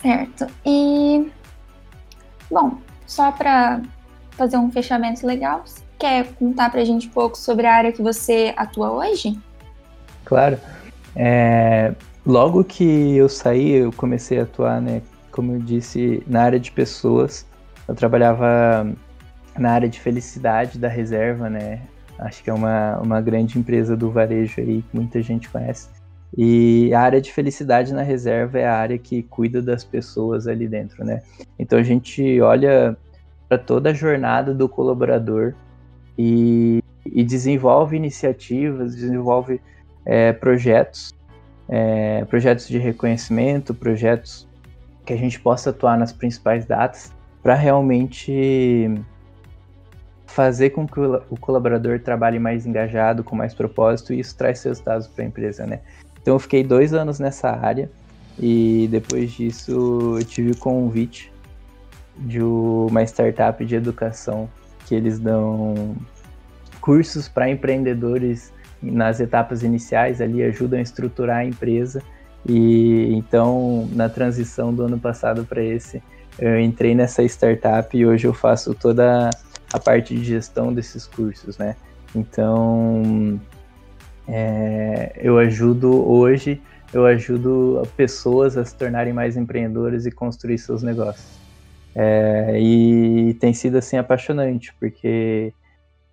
Certo. 0.00 0.46
E, 0.64 1.30
bom, 2.50 2.78
só 3.06 3.32
para 3.32 3.82
fazer 4.30 4.56
um 4.56 4.70
fechamento 4.70 5.26
legal, 5.26 5.62
você 5.64 5.82
quer 5.98 6.32
contar 6.34 6.70
para 6.70 6.80
a 6.80 6.84
gente 6.84 7.08
um 7.08 7.10
pouco 7.10 7.36
sobre 7.36 7.66
a 7.66 7.74
área 7.74 7.92
que 7.92 8.00
você 8.00 8.54
atua 8.56 8.92
hoje? 8.92 9.38
Claro. 10.24 10.58
É, 11.16 11.92
logo 12.24 12.62
que 12.62 13.16
eu 13.16 13.28
saí, 13.28 13.70
eu 13.72 13.92
comecei 13.92 14.38
a 14.38 14.44
atuar 14.44 14.80
né, 14.80 15.02
como 15.38 15.52
eu 15.52 15.60
disse, 15.60 16.20
na 16.26 16.42
área 16.42 16.58
de 16.58 16.72
pessoas. 16.72 17.46
Eu 17.86 17.94
trabalhava 17.94 18.92
na 19.56 19.70
área 19.70 19.88
de 19.88 20.00
felicidade 20.00 20.80
da 20.80 20.88
reserva, 20.88 21.48
né? 21.48 21.80
Acho 22.18 22.42
que 22.42 22.50
é 22.50 22.52
uma, 22.52 22.98
uma 22.98 23.20
grande 23.20 23.56
empresa 23.56 23.96
do 23.96 24.10
varejo 24.10 24.60
aí 24.60 24.82
que 24.82 24.96
muita 24.96 25.22
gente 25.22 25.48
conhece. 25.48 25.90
E 26.36 26.92
a 26.92 27.00
área 27.00 27.20
de 27.20 27.32
felicidade 27.32 27.94
na 27.94 28.02
reserva 28.02 28.58
é 28.58 28.66
a 28.66 28.74
área 28.74 28.98
que 28.98 29.22
cuida 29.22 29.62
das 29.62 29.84
pessoas 29.84 30.48
ali 30.48 30.66
dentro, 30.66 31.04
né? 31.04 31.22
Então 31.56 31.78
a 31.78 31.84
gente 31.84 32.40
olha 32.40 32.96
para 33.48 33.58
toda 33.58 33.90
a 33.90 33.94
jornada 33.94 34.52
do 34.52 34.68
colaborador 34.68 35.54
e, 36.18 36.82
e 37.06 37.22
desenvolve 37.22 37.96
iniciativas, 37.96 38.96
desenvolve 38.96 39.60
é, 40.04 40.32
projetos, 40.32 41.14
é, 41.68 42.24
projetos 42.24 42.66
de 42.66 42.78
reconhecimento, 42.78 43.72
projetos 43.72 44.47
que 45.08 45.14
a 45.14 45.16
gente 45.16 45.40
possa 45.40 45.70
atuar 45.70 45.96
nas 45.96 46.12
principais 46.12 46.66
datas 46.66 47.10
para 47.42 47.54
realmente 47.54 48.94
fazer 50.26 50.68
com 50.70 50.86
que 50.86 51.00
o 51.00 51.36
colaborador 51.40 51.98
trabalhe 51.98 52.38
mais 52.38 52.66
engajado, 52.66 53.24
com 53.24 53.34
mais 53.34 53.54
propósito, 53.54 54.12
e 54.12 54.20
isso 54.20 54.36
traz 54.36 54.62
resultados 54.62 55.06
para 55.06 55.24
a 55.24 55.26
empresa, 55.26 55.66
né? 55.66 55.80
Então 56.20 56.34
eu 56.34 56.38
fiquei 56.38 56.62
dois 56.62 56.92
anos 56.92 57.18
nessa 57.18 57.48
área 57.48 57.90
e 58.38 58.86
depois 58.90 59.32
disso 59.32 60.18
eu 60.18 60.24
tive 60.26 60.50
o 60.50 60.56
convite 60.58 61.32
de 62.18 62.42
uma 62.42 63.02
startup 63.02 63.64
de 63.64 63.76
educação 63.76 64.46
que 64.84 64.94
eles 64.94 65.18
dão 65.18 65.96
cursos 66.82 67.28
para 67.28 67.48
empreendedores 67.48 68.52
nas 68.82 69.20
etapas 69.20 69.62
iniciais 69.62 70.20
ali, 70.20 70.42
ajudam 70.42 70.78
a 70.78 70.82
estruturar 70.82 71.38
a 71.38 71.44
empresa 71.46 72.02
e 72.46 73.14
então, 73.14 73.88
na 73.92 74.08
transição 74.08 74.74
do 74.74 74.84
ano 74.84 74.98
passado 74.98 75.44
para 75.44 75.62
esse, 75.62 76.02
eu 76.38 76.58
entrei 76.60 76.94
nessa 76.94 77.22
startup 77.24 77.96
e 77.96 78.06
hoje 78.06 78.26
eu 78.26 78.34
faço 78.34 78.74
toda 78.74 79.30
a 79.72 79.78
parte 79.78 80.14
de 80.14 80.24
gestão 80.24 80.72
desses 80.72 81.06
cursos, 81.06 81.58
né? 81.58 81.76
Então, 82.14 83.40
é, 84.26 85.12
eu 85.16 85.38
ajudo 85.38 86.08
hoje, 86.08 86.60
eu 86.92 87.04
ajudo 87.04 87.82
pessoas 87.96 88.56
a 88.56 88.64
se 88.64 88.74
tornarem 88.74 89.12
mais 89.12 89.36
empreendedoras 89.36 90.06
e 90.06 90.10
construir 90.10 90.58
seus 90.58 90.82
negócios. 90.82 91.38
É, 91.94 92.58
e 92.60 93.34
tem 93.34 93.52
sido 93.52 93.76
assim 93.76 93.96
apaixonante, 93.96 94.72
porque 94.78 95.52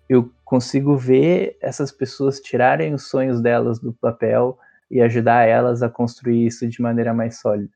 eu 0.08 0.30
consigo 0.44 0.96
ver 0.96 1.56
essas 1.60 1.92
pessoas 1.92 2.40
tirarem 2.40 2.94
os 2.94 3.08
sonhos 3.08 3.40
delas 3.40 3.78
do 3.78 3.92
papel 3.92 4.58
e 4.90 5.00
ajudar 5.00 5.46
elas 5.46 5.82
a 5.82 5.88
construir 5.88 6.46
isso 6.46 6.66
de 6.68 6.80
maneira 6.80 7.12
mais 7.12 7.40
sólida. 7.40 7.70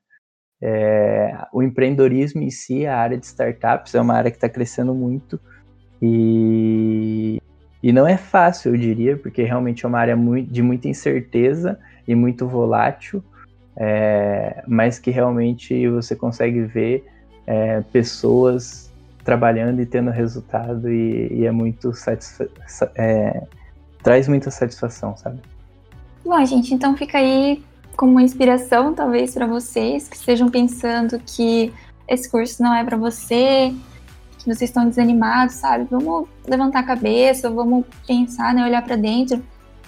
É, 0.63 1.37
o 1.53 1.63
empreendedorismo 1.63 2.43
em 2.43 2.51
si, 2.51 2.87
a 2.87 2.99
área 2.99 3.17
de 3.17 3.27
startups, 3.27 3.95
é 3.95 4.01
uma 4.01 4.15
área 4.15 4.31
que 4.31 4.37
está 4.37 4.49
crescendo 4.49 4.95
muito 4.95 5.41
e, 6.03 7.41
e 7.83 7.93
não 7.93 8.07
é 8.07 8.17
fácil, 8.17 8.75
eu 8.75 8.79
diria, 8.79 9.17
porque 9.17 9.43
realmente 9.43 9.85
é 9.85 9.89
uma 9.89 9.99
área 9.99 10.17
muito, 10.17 10.53
de 10.53 10.63
muita 10.63 10.89
incerteza 10.89 11.79
e 12.07 12.15
muito 12.15 12.47
volátil, 12.47 13.23
é, 13.77 14.63
mas 14.67 14.99
que 14.99 15.11
realmente 15.11 15.89
você 15.89 16.15
consegue 16.15 16.63
ver 16.63 17.07
é, 17.47 17.81
pessoas 17.93 18.93
trabalhando 19.25 19.81
e 19.81 19.87
tendo 19.87 20.11
resultado 20.11 20.91
e, 20.91 21.29
e 21.33 21.47
é 21.47 21.51
muito 21.51 21.93
satisfa 21.93 22.51
é, 22.97 23.43
traz 24.03 24.27
muita 24.27 24.51
satisfação, 24.51 25.17
sabe? 25.17 25.41
Bom, 26.25 26.45
gente, 26.45 26.75
então 26.75 26.97
fica 26.97 27.19
aí 27.19 27.63
como 27.97 28.13
uma 28.13 28.23
inspiração, 28.23 28.95
talvez, 28.95 29.35
para 29.35 29.47
vocês 29.47 30.09
que 30.09 30.17
estejam 30.17 30.49
pensando 30.49 31.19
que 31.19 31.73
esse 32.07 32.31
curso 32.31 32.63
não 32.63 32.75
é 32.75 32.85
para 32.85 32.97
você, 32.97 33.75
que 34.39 34.45
vocês 34.45 34.71
estão 34.71 34.87
desanimados, 34.87 35.55
sabe? 35.55 35.87
Vamos 35.91 36.29
levantar 36.47 36.81
a 36.81 36.83
cabeça, 36.85 37.51
vamos 37.51 37.85
pensar, 38.07 38.55
né, 38.55 38.65
olhar 38.65 38.83
para 38.83 38.97
dentro 38.97 39.43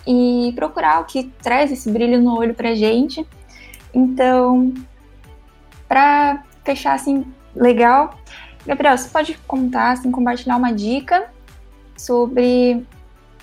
e 0.07 0.53
procurar 0.55 1.01
o 1.01 1.05
que 1.05 1.25
traz 1.43 1.71
esse 1.71 1.91
brilho 1.91 2.21
no 2.21 2.37
olho 2.37 2.55
pra 2.55 2.75
gente. 2.75 3.27
Então, 3.95 4.73
para 5.87 6.45
fechar 6.65 6.95
assim 6.95 7.27
legal, 7.55 8.19
Gabriel, 8.67 8.97
você 8.97 9.09
pode 9.09 9.35
contar, 9.47 9.93
assim, 9.93 10.11
compartilhar 10.11 10.57
uma 10.57 10.73
dica 10.73 11.31
sobre 11.97 12.87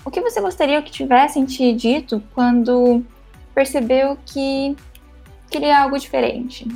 o 0.04 0.10
que 0.10 0.20
você 0.20 0.40
gostaria 0.40 0.80
que 0.82 0.90
tivessem 0.90 1.44
te 1.44 1.72
dito 1.72 2.22
quando 2.34 3.02
percebeu 3.54 4.16
que 4.24 4.76
queria 5.50 5.82
algo 5.82 5.98
diferente? 5.98 6.66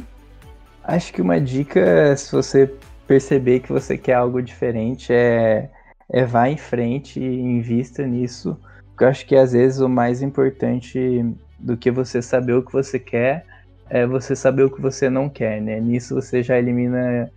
Acho 0.83 1.13
que 1.13 1.23
uma 1.23 1.41
dica, 1.41 2.15
se 2.17 2.31
você 2.31 2.71
perceber 3.07 3.61
que 3.61 3.73
você 3.73 3.97
quer 3.97 4.15
algo 4.15 4.43
diferente, 4.43 5.13
é, 5.13 5.71
é 6.11 6.25
vá 6.25 6.49
em 6.49 6.57
frente 6.57 7.21
e 7.21 7.41
invista 7.41 8.07
nisso. 8.07 8.59
Porque 8.91 9.05
eu 9.05 9.09
acho 9.09 9.27
que 9.27 9.37
às 9.37 9.53
vezes 9.53 9.81
o 9.81 9.89
mais 9.89 10.23
importante 10.23 11.25
do 11.59 11.77
que 11.77 11.91
você 11.91 12.21
saber 12.21 12.53
o 12.53 12.63
que 12.63 12.73
você 12.73 12.99
quer 12.99 13.47
é 13.89 14.07
você 14.07 14.37
saber 14.37 14.65
o 14.65 14.71
que 14.71 14.81
você 14.81 15.09
não 15.09 15.29
quer, 15.29 15.61
né? 15.61 15.81
Nisso 15.81 16.15
você 16.15 16.43
já 16.43 16.59
elimina 16.59 17.31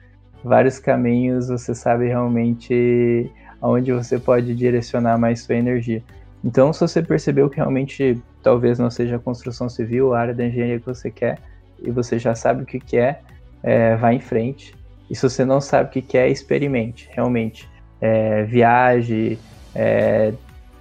vários 0.44 0.80
caminhos, 0.80 1.48
você 1.48 1.74
sabe 1.74 2.08
realmente 2.08 3.32
aonde 3.62 3.92
você 3.92 4.20
pode 4.20 4.54
direcionar 4.56 5.18
mais 5.18 5.42
sua 5.42 5.56
energia. 5.56 6.04
Então, 6.44 6.72
se 6.72 6.80
você 6.80 7.02
percebeu 7.02 7.50
que 7.50 7.58
realmente 7.58 8.22
talvez 8.44 8.80
não 8.80 8.90
seja 8.90 9.16
a 9.16 9.20
construção 9.20 9.68
civil, 9.68 10.14
a 10.14 10.20
área 10.20 10.34
da 10.34 10.46
engenharia 10.46 10.80
que 10.80 10.86
você 10.86 11.10
quer, 11.10 11.40
e 11.82 11.92
você 11.92 12.18
já 12.18 12.34
sabe 12.36 12.64
o 12.64 12.66
que 12.66 12.80
quer, 12.80 13.22
é, 13.64 13.96
vá 13.96 14.14
em 14.14 14.20
frente. 14.20 14.76
E 15.10 15.16
se 15.16 15.22
você 15.22 15.46
não 15.46 15.60
sabe 15.62 15.90
o 15.90 15.92
que 15.92 16.02
quer, 16.02 16.30
experimente, 16.30 17.10
realmente. 17.12 17.70
É, 18.00 18.44
viaje, 18.44 19.40
é, 19.74 20.34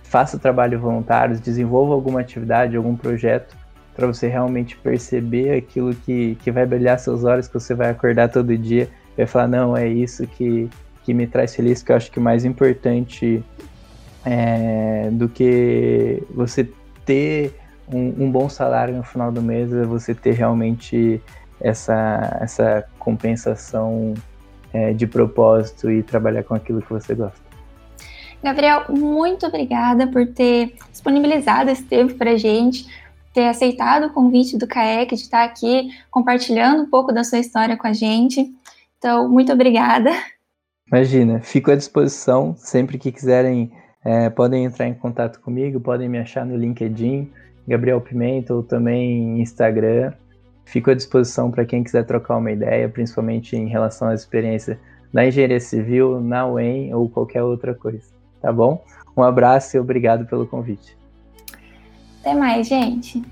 faça 0.03 0.39
trabalho 0.39 0.79
voluntário, 0.79 1.39
desenvolva 1.39 1.95
alguma 1.95 2.21
atividade, 2.21 2.77
algum 2.77 2.97
projeto, 2.97 3.57
para 3.95 4.07
você 4.07 4.29
realmente 4.29 4.77
perceber 4.77 5.57
aquilo 5.57 5.95
que, 5.95 6.35
que 6.37 6.51
vai 6.51 6.67
brilhar 6.67 6.99
seus 6.99 7.25
olhos, 7.25 7.49
que 7.49 7.55
você 7.55 7.75
vai 7.75 7.91
acordar 7.91 8.29
todo 8.29 8.57
dia 8.57 8.89
e 9.15 9.17
vai 9.17 9.27
falar, 9.27 9.49
não, 9.49 9.77
é 9.77 9.89
isso 9.89 10.27
que, 10.27 10.69
que 11.07 11.15
me 11.15 11.29
traz 11.29 11.55
feliz, 11.55 11.85
que 11.85 11.93
eu 11.93 11.97
acho 11.97 12.11
que 12.11 12.19
o 12.19 12.23
mais 12.23 12.45
importante 12.45 13.41
é, 14.25 15.09
do 15.13 15.29
que 15.29 16.21
você 16.35 16.69
ter 17.05 17.55
um, 17.89 18.25
um, 18.25 18.31
bom 18.31 18.49
salário 18.49 18.97
no 18.97 19.05
final 19.05 19.31
do 19.31 19.41
mês 19.41 19.73
é 19.73 19.85
você 19.85 20.13
ter 20.13 20.33
realmente 20.33 21.23
essa, 21.61 22.39
essa 22.41 22.85
compensação 22.99 24.15
é, 24.73 24.93
de 24.93 25.07
propósito 25.07 25.89
e 25.89 26.03
trabalhar 26.03 26.43
com 26.43 26.55
aquilo 26.55 26.83
que 26.83 26.93
você 26.93 27.15
gosta. 27.15 27.47
Gabriel, 28.43 28.87
muito 28.89 29.47
obrigada 29.47 30.09
por 30.09 30.27
ter 30.27 30.75
disponibilizado 30.91 31.71
esse 31.71 31.85
tempo 31.85 32.15
para 32.15 32.33
a 32.33 32.37
gente, 32.37 32.85
ter 33.33 33.47
aceitado 33.47 34.07
o 34.07 34.13
convite 34.13 34.59
do 34.59 34.67
CAEC 34.67 35.15
de 35.15 35.23
estar 35.23 35.45
aqui 35.45 35.89
compartilhando 36.11 36.83
um 36.83 36.91
pouco 36.91 37.13
da 37.13 37.23
sua 37.23 37.39
história 37.39 37.77
com 37.77 37.87
a 37.87 37.93
gente. 37.93 38.53
Então, 38.99 39.29
muito 39.29 39.53
obrigada. 39.53 40.11
Imagina, 40.89 41.41
fico 41.41 41.71
à 41.71 41.77
disposição 41.77 42.55
sempre 42.57 42.97
que 42.97 43.11
quiserem. 43.11 43.73
É, 44.05 44.31
podem 44.31 44.65
entrar 44.65 44.87
em 44.87 44.95
contato 44.95 45.41
comigo, 45.41 45.81
podem 45.81 46.09
me 46.09 46.17
achar 46.17 46.47
no 46.47 46.57
LinkedIn, 46.57 47.29
Gabriel 47.67 48.01
Pimenta, 48.01 48.55
ou 48.55 48.63
também 48.63 49.41
Instagram. 49.41 50.13
Fico 50.65 50.91
à 50.91 50.95
disposição 50.95 51.51
para 51.51 51.65
quem 51.65 51.83
quiser 51.83 52.05
trocar 52.05 52.37
uma 52.37 52.53
ideia, 52.53 52.89
principalmente 52.89 53.57
em 53.57 53.67
relação 53.67 54.09
à 54.09 54.15
experiência 54.15 54.79
na 55.13 55.27
engenharia 55.27 55.59
civil, 55.59 56.21
na 56.21 56.47
UEM 56.47 56.95
ou 56.95 57.09
qualquer 57.09 57.43
outra 57.43 57.75
coisa. 57.75 58.07
Tá 58.41 58.53
bom? 58.53 58.85
Um 59.17 59.23
abraço 59.23 59.77
e 59.77 59.81
obrigado 59.81 60.25
pelo 60.27 60.47
convite. 60.47 60.97
Até 62.21 62.35
mais, 62.35 62.69
gente. 62.69 63.25